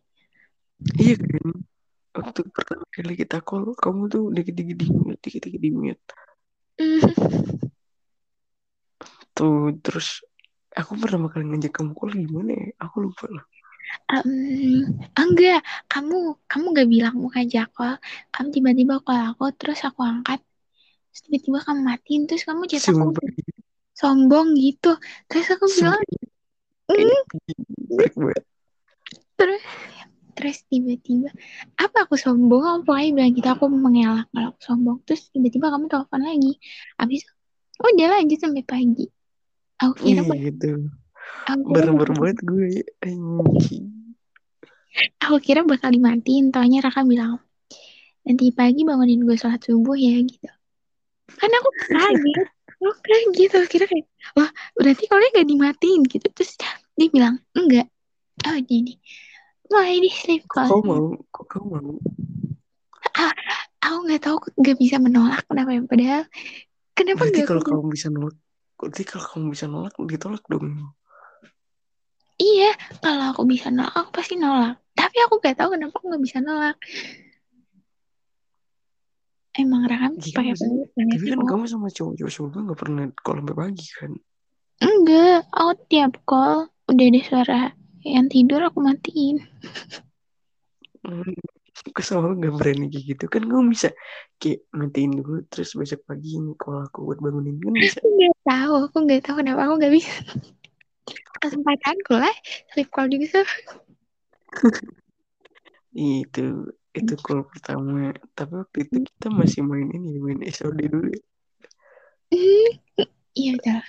Iya 0.96 1.18
kan? 1.20 1.66
Waktu 2.10 2.40
pertama 2.50 2.84
kali 2.90 3.14
kita 3.14 3.38
call 3.46 3.70
kamu 3.78 4.02
tuh 4.10 4.24
dikit-dikit 4.34 4.76
di 4.76 4.86
mute 4.90 5.20
dikit-dikit 5.22 5.60
di 5.62 5.70
mute. 5.70 6.04
Mm, 6.80 7.12
tuh 9.36 9.76
terus 9.78 10.24
aku 10.74 10.96
pertama 10.98 11.30
kali 11.30 11.46
ngajak 11.46 11.70
kamu 11.70 11.92
call 11.94 12.10
gimana 12.14 12.50
ya? 12.50 12.66
Aku 12.82 13.06
lupa 13.06 13.30
lah. 13.30 13.44
Um, 14.10 14.86
enggak. 15.14 15.62
Kamu 15.86 16.38
kamu 16.50 16.66
gak 16.74 16.88
bilang 16.90 17.14
mau 17.18 17.30
ngajak 17.30 17.70
call. 17.74 17.94
Kamu 18.34 18.48
tiba-tiba 18.50 18.94
call 19.02 19.20
aku 19.30 19.54
terus 19.54 19.82
aku 19.86 20.02
angkat. 20.02 20.42
Terus 21.10 21.20
tiba-tiba 21.26 21.58
kamu 21.62 21.80
matiin 21.86 22.22
terus 22.26 22.42
kamu 22.42 22.66
chat 22.66 22.90
aku. 22.90 23.14
Sombong 23.94 24.56
gitu. 24.58 24.96
Terus 25.30 25.46
aku 25.52 25.66
bilang 25.78 26.00
terus 29.40 29.62
terus 30.36 30.58
tiba-tiba 30.72 31.28
apa 31.76 32.08
aku 32.08 32.16
sombong? 32.16 32.64
Aku 32.64 32.80
pokoknya 32.88 33.10
bilang 33.12 33.32
gitu 33.36 33.48
aku 33.50 33.64
mengelak 33.68 34.26
kalau 34.32 34.48
aku 34.54 34.60
sombong. 34.64 34.98
Terus 35.04 35.28
tiba-tiba 35.32 35.68
kamu 35.68 35.86
telepon 35.92 36.20
lagi. 36.24 36.52
Habis 36.96 37.28
oh 37.80 37.90
udah 37.92 38.08
lanjut 38.16 38.38
sampai 38.40 38.64
pagi. 38.64 39.06
Aku 39.80 39.92
kira 40.00 40.24
iya 40.24 40.48
gitu. 40.48 40.88
Bareng-bareng 41.48 42.16
banget. 42.20 42.38
gue. 42.44 42.70
Aku 45.24 45.36
kira 45.40 45.64
bakal 45.64 45.92
dimatiin. 45.92 46.52
Taunya 46.52 46.80
Raka 46.84 47.04
bilang 47.04 47.40
nanti 48.20 48.52
pagi 48.52 48.84
bangunin 48.84 49.24
gue 49.24 49.36
sholat 49.36 49.60
subuh 49.64 49.96
ya 49.96 50.20
gitu. 50.20 50.50
Kan 51.36 51.50
aku 51.50 51.68
kaget 51.96 52.48
aku 52.80 52.96
kaget 53.04 53.52
aku 53.52 53.66
kira 53.68 53.84
kayak 53.84 54.06
wah 54.32 54.50
berarti 54.72 55.04
kalau 55.04 55.20
gak 55.36 55.46
dimatiin 55.46 56.02
gitu. 56.08 56.26
Terus 56.32 56.56
dia 56.96 57.08
bilang 57.12 57.36
enggak. 57.52 57.86
Oh 58.48 58.56
jadi 58.56 58.96
mulai 59.68 60.00
di 60.00 60.10
sleep 60.10 60.48
call 60.48 60.66
kau 60.72 60.82
mau? 60.82 61.12
Kok 61.28 61.44
kau 61.46 61.64
mau? 61.68 61.94
Aku 63.80 63.96
nggak 64.08 64.22
tahu 64.24 64.36
nggak 64.60 64.76
bisa 64.80 64.96
menolak 64.96 65.44
kenapa 65.44 65.76
ya. 65.76 65.82
Padahal 65.84 66.22
kenapa 66.96 67.20
berarti 67.20 67.36
nggak 67.36 67.48
kalau 67.48 67.62
aku? 67.62 67.70
kamu 67.70 67.86
bisa 67.92 68.08
nolak 68.08 68.36
berarti 68.80 69.02
kalau 69.04 69.24
kamu 69.28 69.46
bisa 69.52 69.64
nolak 69.68 69.94
ditolak 70.08 70.44
dong. 70.48 70.66
Iya 72.40 72.72
kalau 73.04 73.24
aku 73.36 73.42
bisa 73.44 73.68
nolak 73.68 73.92
aku 73.92 74.10
pasti 74.16 74.34
nolak. 74.40 74.80
Tapi 74.96 75.16
aku 75.28 75.34
nggak 75.40 75.56
tahu 75.60 75.68
kenapa 75.76 75.94
aku 76.00 76.06
nggak 76.08 76.24
bisa 76.24 76.38
nolak 76.40 76.76
emang 79.58 79.82
Raham 79.90 80.14
Iya, 80.20 80.34
pakai 80.36 80.54
banget 80.54 80.88
tapi 80.94 81.26
kan 81.26 81.40
kamu 81.42 81.64
sama 81.66 81.88
cowok-cowok 81.90 82.30
sebelumnya 82.30 82.70
gak 82.70 82.80
pernah 82.80 83.04
call 83.24 83.38
sampai 83.42 83.56
pagi 83.58 83.86
kan? 83.98 84.12
Enggak 84.80 85.38
aku 85.50 85.72
tiap 85.90 86.12
call 86.24 86.70
udah 86.90 87.06
ada 87.06 87.20
suara 87.26 87.60
yang 88.06 88.26
tidur 88.30 88.60
aku 88.64 88.78
matiin. 88.80 89.44
Hmm, 91.04 91.36
aku 91.84 92.00
gak 92.40 92.54
berani 92.56 92.86
kayak 92.88 93.04
gitu. 93.16 93.24
Kan 93.26 93.42
kamu 93.50 93.74
bisa 93.74 93.90
kayak 94.38 94.64
matiin 94.72 95.18
dulu 95.18 95.42
terus 95.50 95.74
besok 95.74 96.06
pagi 96.06 96.38
call 96.56 96.86
aku 96.86 97.10
buat 97.10 97.18
bangunin. 97.18 97.58
Kan 97.58 97.74
bisa. 97.74 98.00
Nggak 98.00 98.36
tahu 98.46 98.72
aku 98.86 98.96
nggak 99.04 99.20
tahu 99.26 99.34
kenapa 99.42 99.60
aku 99.66 99.74
nggak 99.82 99.94
bisa. 99.94 100.12
Kesempatanku 101.40 102.14
lah 102.20 102.34
sleep 102.76 102.92
call 102.92 103.08
juga 103.08 103.26
sih 103.26 103.46
itu 106.20 106.46
itu 106.90 107.14
call 107.22 107.46
pertama. 107.46 108.14
Tapi 108.34 108.52
waktu 108.66 108.78
itu 108.86 108.96
kita 109.06 109.28
masih 109.30 109.62
main 109.62 109.88
ini 109.94 110.18
main 110.18 110.40
SOD 110.46 110.90
dulu. 110.90 111.10
Ya. 111.10 111.22
iya 113.34 113.50
udah 113.58 113.80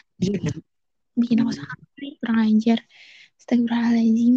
bikin 1.18 1.44
aku 1.46 1.52
salah 1.54 1.78
kurang 2.22 2.40
ajar. 2.46 2.80
Astagfirullahaladzim. 3.42 4.36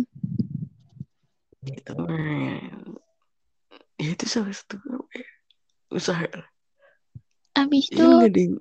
Main. 1.96 2.77
Ya 4.00 4.09
itu 4.12 4.27
salah 4.27 4.53
satu 4.53 4.77
ya, 5.14 5.24
usaha 5.94 6.27
abis 7.55 7.87
itu 7.87 8.03
ada 8.03 8.35
yang 8.35 8.59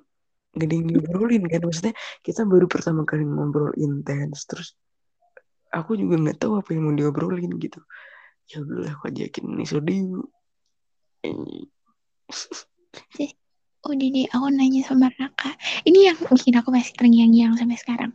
nggak 0.54 0.68
ada 0.70 0.76
yang 0.78 0.88
ngobrolin 0.94 1.44
kan? 1.50 1.62
Maksudnya 1.66 1.94
kita 2.22 2.46
baru 2.46 2.70
pertama 2.70 3.02
kali 3.04 3.26
ngobrol 3.26 3.74
intens. 3.76 4.46
Terus 4.46 4.78
aku 5.74 5.98
juga 5.98 6.22
nggak 6.22 6.38
tahu 6.38 6.62
apa 6.62 6.70
yang 6.72 6.84
mau 6.86 6.94
diobrolin 6.94 7.52
gitu 7.58 7.82
ya 8.52 8.58
udahlah 8.64 8.92
aku 8.96 9.04
ajakin 9.12 9.46
nih 9.56 9.68
Sodiu 9.68 10.28
udah 13.84 14.10
deh 14.16 14.26
aku 14.32 14.48
nanya 14.48 14.82
sama 14.88 15.12
Raka. 15.12 15.54
Ini 15.84 16.00
yang 16.12 16.18
bikin 16.32 16.56
aku 16.56 16.72
masih 16.72 16.96
terngiang-ngiang 16.96 17.60
sampai 17.60 17.76
sekarang. 17.76 18.12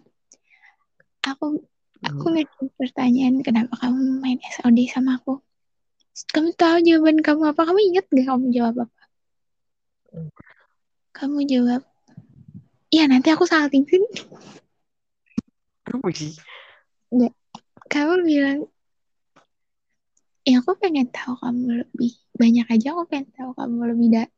Aku 1.28 1.60
aku 2.00 2.26
Hmm. 2.32 2.72
pertanyaan 2.80 3.44
kenapa 3.44 3.76
kamu 3.76 4.24
main 4.24 4.40
SOD 4.40 4.88
sama 4.88 5.20
aku? 5.20 5.44
Kamu 6.32 6.56
tahu 6.56 6.80
jawaban 6.82 7.20
kamu 7.20 7.52
apa? 7.52 7.68
Kamu 7.68 7.78
ingat 7.84 8.08
gak 8.08 8.26
kamu 8.26 8.46
jawab 8.50 8.88
apa? 8.88 9.02
Kamu 11.12 11.38
jawab 11.44 11.82
iya 12.88 13.04
nanti 13.04 13.28
aku 13.28 13.44
salting. 13.44 13.84
Sih 13.84 14.00
apa 15.88 16.08
sih? 16.16 16.32
Kamu 17.92 18.24
bilang 18.24 18.68
ya 20.48 20.56
aku 20.64 20.72
pengen 20.80 21.08
tahu 21.12 21.36
kamu 21.36 21.84
lebih 21.84 22.12
banyak 22.40 22.66
aja 22.72 22.86
aku 22.96 23.04
pengen 23.12 23.28
tahu 23.36 23.50
kamu 23.52 23.80
lebih 23.92 24.08
dah 24.16 24.28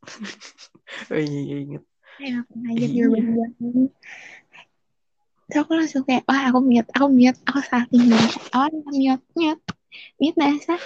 oh 1.14 1.20
iya, 1.22 1.40
iya 1.46 1.56
inget 1.62 1.82
yang 2.20 2.44
aku 2.44 2.52
ngajar 2.60 2.88
Iya. 2.90 2.96
jawaban 2.98 3.24
jawaban 3.32 3.88
Terus 5.50 5.66
aku 5.66 5.72
langsung 5.74 6.02
kayak 6.06 6.22
wah 6.30 6.46
aku 6.46 6.58
mute 6.62 6.86
aku 6.94 7.06
mute 7.10 7.38
aku 7.42 7.58
salting 7.66 8.06
banget 8.06 8.38
awal 8.54 8.70
mute 8.94 9.24
mute. 9.34 9.62
Mute 10.22 10.38
nasa 10.38 10.78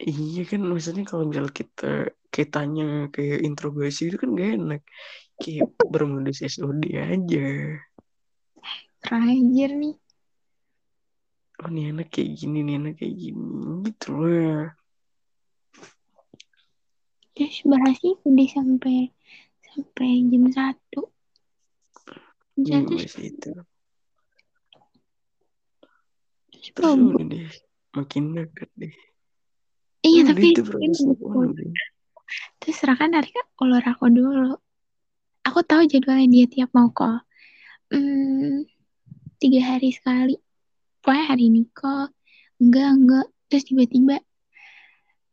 iya 0.00 0.42
kan 0.48 0.64
maksudnya 0.64 1.04
kalau 1.06 1.28
misal 1.30 1.46
kita 1.52 2.10
kitanya 2.32 3.12
kayak 3.12 3.44
interogasi 3.44 4.08
itu 4.08 4.16
kan 4.16 4.32
gak 4.34 4.50
enak. 4.56 4.82
Kayak 5.36 5.70
bermodus 5.92 6.40
SOD 6.42 6.90
aja. 6.96 7.46
Terakhir 9.04 9.70
nih 9.76 9.94
oh 11.60 11.68
nih 11.68 11.92
anak 11.92 12.08
kayak 12.08 12.40
gini 12.40 12.58
nih 12.64 12.74
anak 12.80 12.94
kayak 12.96 13.14
gini 13.16 13.84
gitu 13.84 14.08
lah 14.16 14.72
terus 17.40 18.00
itu 18.04 18.26
deh 18.26 18.50
sampai 18.50 18.96
sampai 19.70 20.10
jam 20.28 20.44
satu. 20.50 21.00
Jam 22.60 22.84
iya 22.90 23.06
satu 23.08 23.20
itu. 23.24 23.50
Terus 26.74 26.92
udah 27.00 27.24
deh 27.24 27.46
makin 27.96 28.24
dekat 28.36 28.70
deh. 28.76 28.94
Iya 30.04 30.20
Udah 30.24 30.28
tapi 30.34 30.46
terus 32.60 32.78
Raka 32.84 33.04
narik 33.08 33.34
ulur 33.56 33.84
aku 33.84 34.06
dulu. 34.12 34.54
Aku 35.48 35.64
tahu 35.64 35.88
jadwalnya 35.88 36.28
dia 36.28 36.46
tiap 36.46 36.70
mau 36.76 36.92
call. 36.92 37.24
Hmm, 37.90 38.68
tiga 39.40 39.74
hari 39.74 39.90
sekali 39.90 40.36
pokoknya 41.00 41.24
hari 41.28 41.48
ini 41.48 41.66
call 41.72 42.08
enggak 42.60 42.88
enggak. 42.94 43.26
Terus 43.50 43.64
tiba-tiba 43.66 44.16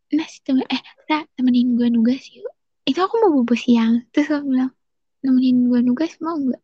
nah 0.08 0.24
si 0.24 0.40
temen 0.40 0.64
eh 0.72 0.82
Ra, 1.12 1.28
temenin 1.36 1.76
gue 1.76 1.88
nugas 1.92 2.24
yuk. 2.32 2.48
Itu 2.88 3.04
aku 3.04 3.20
mau 3.20 3.32
bobo 3.36 3.54
siang. 3.54 4.08
Terus 4.16 4.32
aku 4.32 4.48
bilang 4.56 4.72
nemenin 5.24 5.68
gue 5.68 5.80
nugas 5.84 6.16
mau 6.24 6.40
enggak? 6.40 6.64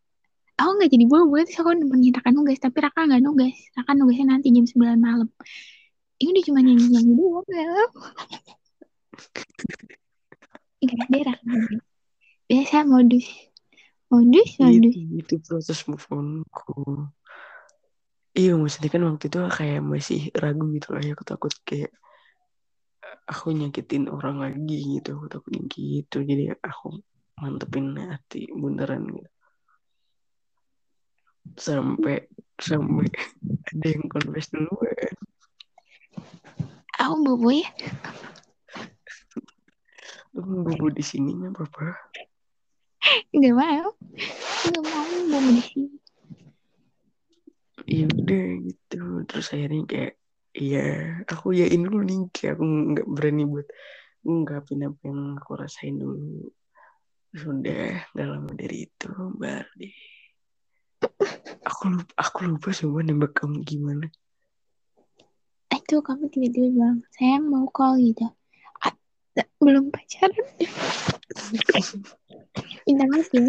Aku 0.57 0.69
nggak 0.79 0.89
jadi 0.91 1.05
bobo 1.05 1.35
terus 1.43 1.59
aku 1.59 1.69
nemenin 1.75 2.15
Raka 2.15 2.29
nugas. 2.31 2.57
Tapi 2.63 2.77
Raka 2.79 3.01
nggak 3.03 3.23
nugas. 3.23 3.55
Raka 3.75 3.91
nugasnya 3.93 4.25
nanti 4.39 4.47
jam 4.55 4.65
9 4.65 4.97
malam. 4.99 5.29
Ini 6.17 6.29
udah 6.31 6.43
cuma 6.47 6.59
nyanyi 6.63 6.85
nyanyi 6.87 7.13
doang 7.19 7.47
ya. 7.51 7.67
Enggak 10.83 10.99
ada 11.11 11.19
Raka 11.31 11.55
biasa 12.53 12.85
modus. 12.85 13.27
Modus 14.13 14.49
modus. 14.61 14.93
itu 14.93 15.17
itu 15.17 15.35
proses 15.41 15.79
move 15.89 16.05
onku 16.13 17.09
iya 18.33 18.51
maksudnya 18.57 18.89
kan 18.89 19.03
waktu 19.05 19.25
itu 19.29 19.39
kayak 19.49 19.81
masih 19.85 20.21
ragu 20.33 20.65
gitu 20.73 20.87
lah 20.93 21.01
ya 21.05 21.13
aku 21.13 21.25
takut 21.25 21.53
kayak 21.65 21.93
aku 23.27 23.55
nyakitin 23.55 24.11
orang 24.11 24.41
lagi 24.41 24.99
gitu. 24.99 25.15
Aku 25.17 25.27
takutnya 25.31 25.61
gitu. 25.69 26.23
Jadi 26.23 26.51
aku 26.59 26.99
mantepin 27.39 27.95
hati 27.97 28.49
beneran 28.51 29.07
gitu. 29.09 29.29
Sampai 31.59 32.25
sampai 32.57 33.07
ada 33.43 33.87
yang 33.87 34.07
confess 34.07 34.49
duluan. 34.51 35.15
Aku 37.03 37.13
bobo 37.21 37.49
ya. 37.51 37.69
Lu 40.33 40.41
mau 40.41 40.65
bobo 40.65 40.87
di 40.89 41.03
sininya 41.03 41.51
apa 41.53 41.93
nggak 43.35 43.53
mau. 43.53 43.91
Nggak 44.71 44.83
mau 44.87 45.03
bobo 45.27 45.49
di 45.51 45.61
sini 45.61 46.02
ya 47.87 48.05
udah 48.07 48.45
gitu. 48.67 49.01
Terus 49.27 49.47
akhirnya 49.53 49.83
kayak 49.87 50.13
iya 50.53 50.85
aku 51.25 51.57
yain 51.57 51.81
dulu 51.83 52.01
nih 52.05 52.19
kayak 52.29 52.59
aku 52.59 52.63
nggak 52.65 53.07
berani 53.09 53.43
buat 53.49 53.67
ngungkapin 54.23 54.87
apa 54.87 55.01
yang 55.03 55.21
aku 55.39 55.51
rasain 55.59 55.95
dulu. 55.99 56.49
Sudah 57.33 58.07
lama 58.13 58.51
dari 58.53 58.85
itu 58.87 59.09
baru 59.37 59.71
deh. 59.79 59.95
Aku 61.67 61.81
lupa 61.91 62.13
aku 62.15 62.39
lupa 62.47 62.69
semua 62.71 63.01
nembak 63.03 63.35
kamu 63.35 63.65
gimana. 63.65 64.07
Itu 65.73 65.99
kamu 65.99 66.31
tiba-tiba 66.31 66.67
bilang 66.71 66.97
sayang 67.11 67.49
mau 67.49 67.67
call 67.67 67.99
gitu. 67.99 68.29
Belum 69.57 69.89
pacaran. 69.89 70.45
Maaf 72.93 73.27
ya 73.33 73.41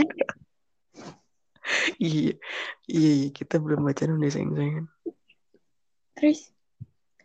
iya 2.01 2.35
iya 2.89 3.11
iya, 3.25 3.29
kita 3.33 3.61
belum 3.61 3.85
pacaran 3.85 4.21
udah 4.21 4.33
sayang 4.33 4.53
sayangan 4.55 4.87
terus 6.15 6.55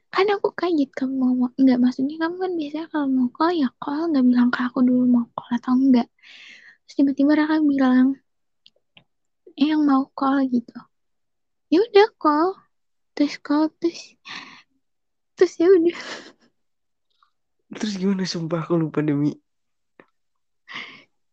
kan 0.09 0.25
aku 0.33 0.49
kaget 0.57 0.89
kamu 0.97 1.13
mau 1.21 1.47
nggak 1.53 1.79
maksudnya 1.79 2.17
kamu 2.17 2.35
kan 2.41 2.51
biasanya 2.57 2.87
kalau 2.89 3.07
mau 3.07 3.29
call 3.29 3.53
ya 3.53 3.69
call 3.77 4.09
nggak 4.09 4.25
bilang 4.25 4.49
ke 4.49 4.59
aku 4.65 4.79
dulu 4.81 5.05
mau 5.05 5.25
call 5.37 5.51
atau 5.53 5.73
enggak. 5.77 6.09
Terus 6.89 6.95
tiba-tiba 6.97 7.31
Raka 7.37 7.61
bilang 7.61 8.17
eh 9.53 9.69
yang 9.69 9.85
mau 9.85 10.09
call 10.17 10.49
gitu. 10.49 10.73
Ya 11.69 11.85
udah 11.85 12.09
call. 12.17 12.57
Terus 13.13 13.37
call 13.37 13.69
terus 13.77 14.17
terus 15.37 15.53
ya 15.61 15.69
udah. 15.69 15.99
Terus 17.77 17.93
gimana 18.01 18.25
sumpah 18.25 18.65
aku 18.65 18.81
lupa 18.81 19.05
demi. 19.05 19.37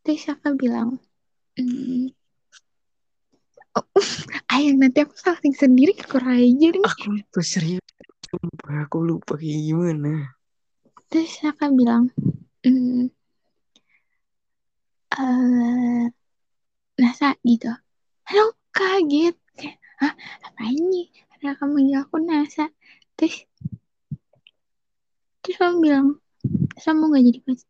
Terus 0.04 0.28
Raka 0.28 0.52
bilang 0.52 1.00
hmm, 1.56 2.12
ayo 4.56 4.68
nanti 4.76 5.04
aku 5.04 5.14
salting 5.16 5.52
sendiri 5.52 5.92
kurang 6.06 6.38
aja 6.38 6.68
nih 6.72 6.84
aku 6.84 7.06
lupa 7.12 7.40
serius 7.44 7.86
sumpah 8.26 8.76
aku 8.86 8.98
lupa 9.00 9.32
kayak 9.38 9.60
gimana. 9.62 10.34
Terus 11.06 11.38
Raka 11.46 11.70
bilang 11.70 12.10
hmm, 12.66 13.06
eh 15.16 16.04
Nasa 16.96 17.36
gitu. 17.44 17.70
Aduh 18.26 18.52
kaget 18.74 19.36
kayak 19.54 19.78
hah 20.02 20.14
apa 20.42 20.62
ini 20.68 21.08
Raka 21.40 21.64
manggil 21.68 22.02
aku 22.02 22.18
Nasa. 22.18 22.66
Terus 23.14 23.46
terus 25.46 25.56
kamu 25.62 25.76
bilang 25.78 26.06
mau 26.98 27.06
gak 27.14 27.24
jadi 27.24 27.40
pacar? 27.46 27.68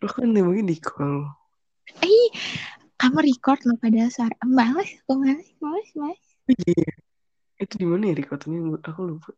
Lo 0.00 0.08
kan 0.08 0.32
nembaknya 0.32 0.64
di 0.72 0.76
call. 0.80 1.28
Eh 2.00 2.28
kamu 3.00 3.18
record 3.24 3.60
loh 3.64 3.80
pada 3.80 4.12
suara 4.12 4.36
males 4.44 5.00
aku 5.00 5.12
males 5.16 5.48
males 5.58 5.88
males 5.96 6.22
iya. 6.52 6.92
Itu 7.56 7.76
di 7.76 7.86
mana 7.88 8.08
ya 8.08 8.14
recordnya 8.16 8.56
aku 8.80 9.00
lupa. 9.04 9.30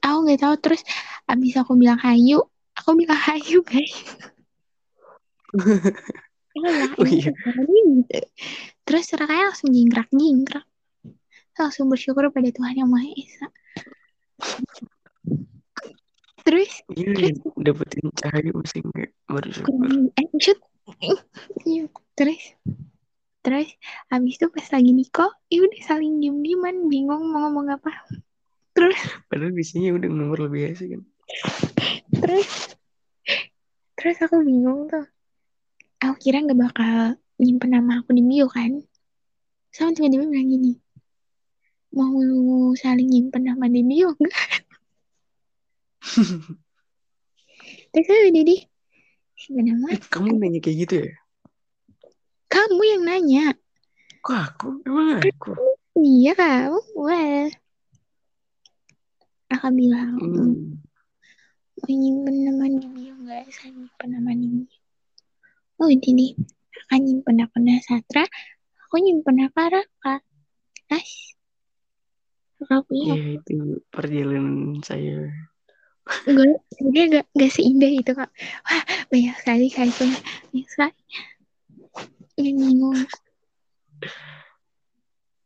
Aku 0.00 0.16
nggak 0.24 0.40
tahu 0.40 0.54
terus 0.60 0.82
abis 1.24 1.56
aku 1.56 1.76
bilang 1.76 2.00
hayu 2.00 2.40
aku 2.72 2.92
bilang 2.96 3.16
hayu 3.16 3.60
guys. 3.64 3.96
Bilang, 5.52 6.92
Oh, 7.00 7.04
"Ini 7.04 7.20
iya. 7.20 7.30
gitu. 7.36 8.20
terus 8.88 9.12
Rakanya 9.12 9.52
langsung 9.52 9.70
jingkrak 9.72 10.08
jingkrak 10.08 10.64
langsung 11.56 11.88
bersyukur 11.88 12.28
pada 12.32 12.48
Tuhan 12.52 12.80
yang 12.80 12.88
Maha 12.88 13.08
Esa. 13.12 13.46
Terus 16.44 16.70
iya 16.94 17.10
iya, 17.12 17.32
dapetin 17.58 18.06
cahaya 18.14 18.50
masih 18.54 18.80
enggak 18.84 19.10
bersyukur. 19.26 19.72
Kurang 19.72 20.08
eh 20.16 21.16
Iya. 21.66 21.90
terus 22.14 22.54
terus 23.46 23.70
habis 24.10 24.34
itu 24.34 24.50
pas 24.50 24.66
lagi 24.74 24.90
Niko 24.90 25.30
ya 25.46 25.62
udah 25.62 25.80
saling 25.86 26.18
diem 26.18 26.42
dieman 26.42 26.90
bingung 26.90 27.30
mau 27.30 27.46
ngomong 27.46 27.78
apa. 27.78 27.94
Terus 28.74 28.98
padahal 29.30 29.54
biasanya 29.54 29.94
udah 29.94 30.08
nomor 30.10 30.50
lebih 30.50 30.74
asik 30.74 30.98
kan. 30.98 31.02
Terus 32.10 32.74
terus 33.94 34.18
aku 34.18 34.42
bingung 34.42 34.90
tuh. 34.90 35.06
Aku 36.02 36.18
kira 36.18 36.42
nggak 36.42 36.58
bakal 36.58 37.14
nyimpen 37.38 37.70
nama 37.70 38.02
aku 38.02 38.10
di 38.18 38.26
bio 38.26 38.50
kan. 38.50 38.82
Sama 39.70 39.94
tiba-tiba 39.94 40.26
bilang 40.26 40.50
gini 40.50 40.74
mau 41.96 42.12
saling 42.76 43.08
nyimpen 43.08 43.48
nama 43.48 43.64
di 43.70 43.80
bio 43.80 44.12
nggak? 44.12 44.50
Terus 47.96 48.08
udah 48.10 48.42
deh. 48.44 48.60
Sebenarnya 49.36 50.00
Kamu 50.12 50.36
nanya 50.36 50.60
kayak 50.64 50.76
gitu 50.84 50.94
ya? 51.08 51.12
Kamu 52.56 52.80
yang 52.88 53.02
nanya. 53.04 53.46
Kok 54.24 54.38
aku? 54.40 54.68
Emang 54.88 55.20
aku? 55.20 55.52
Iya 56.00 56.32
kamu. 56.32 56.80
Wah. 56.96 57.46
Aku 59.52 59.68
bilang 59.76 60.16
Hmm. 60.16 60.80
mau 61.76 61.92
nyimpen 61.92 62.36
nama 62.48 62.64
di 62.72 62.88
bio 62.88 63.12
nggak? 63.20 63.52
Saya 63.52 63.70
nyimpen 63.76 64.08
nama 64.08 64.30
bio. 64.32 64.64
Oh 65.76 65.92
ini 65.92 66.08
nih. 66.16 66.30
Akan 66.88 67.00
nyimpen 67.04 67.44
akun 67.44 67.68
Satra. 67.84 68.24
Aku 68.88 68.96
nyimpen 68.98 69.44
akun 69.44 69.68
Raka. 69.76 70.24
As. 70.88 71.36
Raka 72.56 72.80
punya 72.88 73.12
Ya 73.14 73.36
itu 73.36 73.84
perjalanan 73.92 74.80
saya. 74.80 75.28
gue 76.06 77.04
gak, 77.10 77.26
gak 77.34 77.50
seindah 77.50 77.90
itu 77.90 78.14
kak 78.14 78.30
wah 78.62 78.82
banyak 79.10 79.34
sekali 79.42 79.66
itu 79.66 80.06
banyak 80.54 80.68
sekali 80.70 80.94
yang 82.36 82.56
bingung 82.60 82.96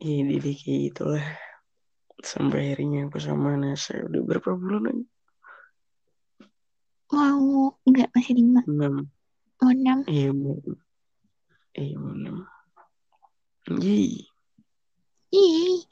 Ini 0.00 0.40
deh 0.40 0.56
kayak 0.56 0.80
gitulah. 0.90 1.26
Sampai 2.24 2.72
akhirnya 2.72 3.08
aku 3.08 3.20
sama 3.20 3.56
Nasa 3.56 4.00
udah 4.00 4.20
berapa 4.24 4.56
bulan 4.56 4.82
lagi? 4.88 5.04
mau 7.10 7.74
nggak 7.90 8.08
masih 8.14 8.38
lima 8.38 8.62
Enam. 8.70 9.10
mau 9.58 9.70
enam 9.74 9.98
Iya, 10.06 10.30
mau. 10.30 10.56
Iya, 11.74 11.94
mau 11.98 12.14
enam. 12.14 12.36
Yeay. 13.70 14.24
ih 15.30 15.82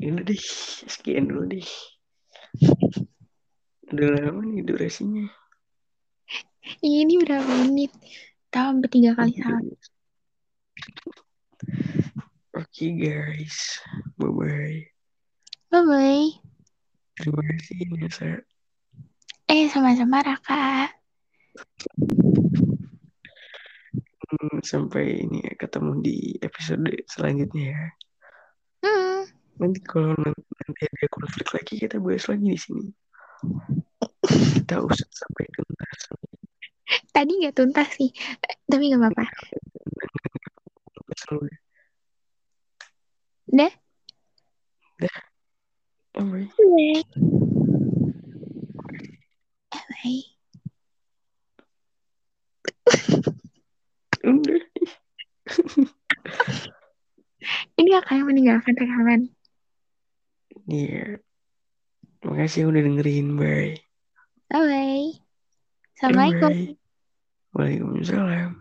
Ini 0.00 0.20
deh, 0.24 0.42
sekian 0.88 1.28
dulu 1.28 1.44
deh. 1.52 1.68
Udah 3.92 4.08
lama 4.16 4.40
nih 4.48 4.64
durasinya. 4.64 5.28
Ini 6.80 7.14
berapa 7.18 7.46
menit 7.66 7.90
tahu 8.48 8.78
sampai 8.78 8.90
tiga 8.90 9.10
kali 9.14 9.32
salah 9.34 9.60
Oke 12.50 12.86
guys, 12.92 13.78
bye 14.16 14.28
bye. 14.28 14.80
bye 15.68 15.82
bye 15.82 16.28
Terima 17.14 17.42
kasih 17.46 17.78
Nasa. 17.94 18.28
eh 19.46 19.66
sama-sama 19.66 20.22
Raka 20.22 20.88
Hmm, 24.30 24.62
Sampai 24.62 25.26
ini 25.26 25.42
ya, 25.42 25.52
ketemu 25.58 25.92
di 26.00 26.16
episode 26.38 26.86
selanjutnya 27.10 27.74
ya. 27.74 27.84
hmm. 28.80 29.20
Nanti 29.58 29.78
kalau 29.82 30.14
nanti, 30.14 30.38
nanti 30.62 30.82
ada 30.86 31.06
konflik 31.10 31.50
lagi 31.50 31.74
kita 31.76 31.98
bahas 31.98 32.24
lagi 32.24 32.46
di 32.46 32.56
sini. 32.56 32.86
Kita 34.54 34.78
usut 34.80 35.10
sampai 35.10 35.44
tuntas. 35.50 35.69
Tadi 37.10 37.32
nggak 37.42 37.56
tuntas 37.56 37.88
sih 37.94 38.10
tapi 38.70 38.90
nggak 38.90 39.02
apa-apa. 39.02 39.24
Dah. 43.50 43.72
Dah. 45.02 45.18
Oh, 46.18 46.26
bye. 46.26 46.46
bye 49.70 50.22
ini 57.80 57.90
akan 57.96 58.28
meninggalkan 58.28 58.74
rekaman 58.76 59.32
Iya. 60.70 61.18
Makasih 62.22 62.70
udah 62.70 62.82
dengerin. 62.84 63.34
Bye. 63.34 63.80
bye 64.52 66.30
bye 66.30 66.78
assalamualaikum 67.54 67.94
Bye. 68.06 68.30
Waalaikumsalam. 68.30 68.59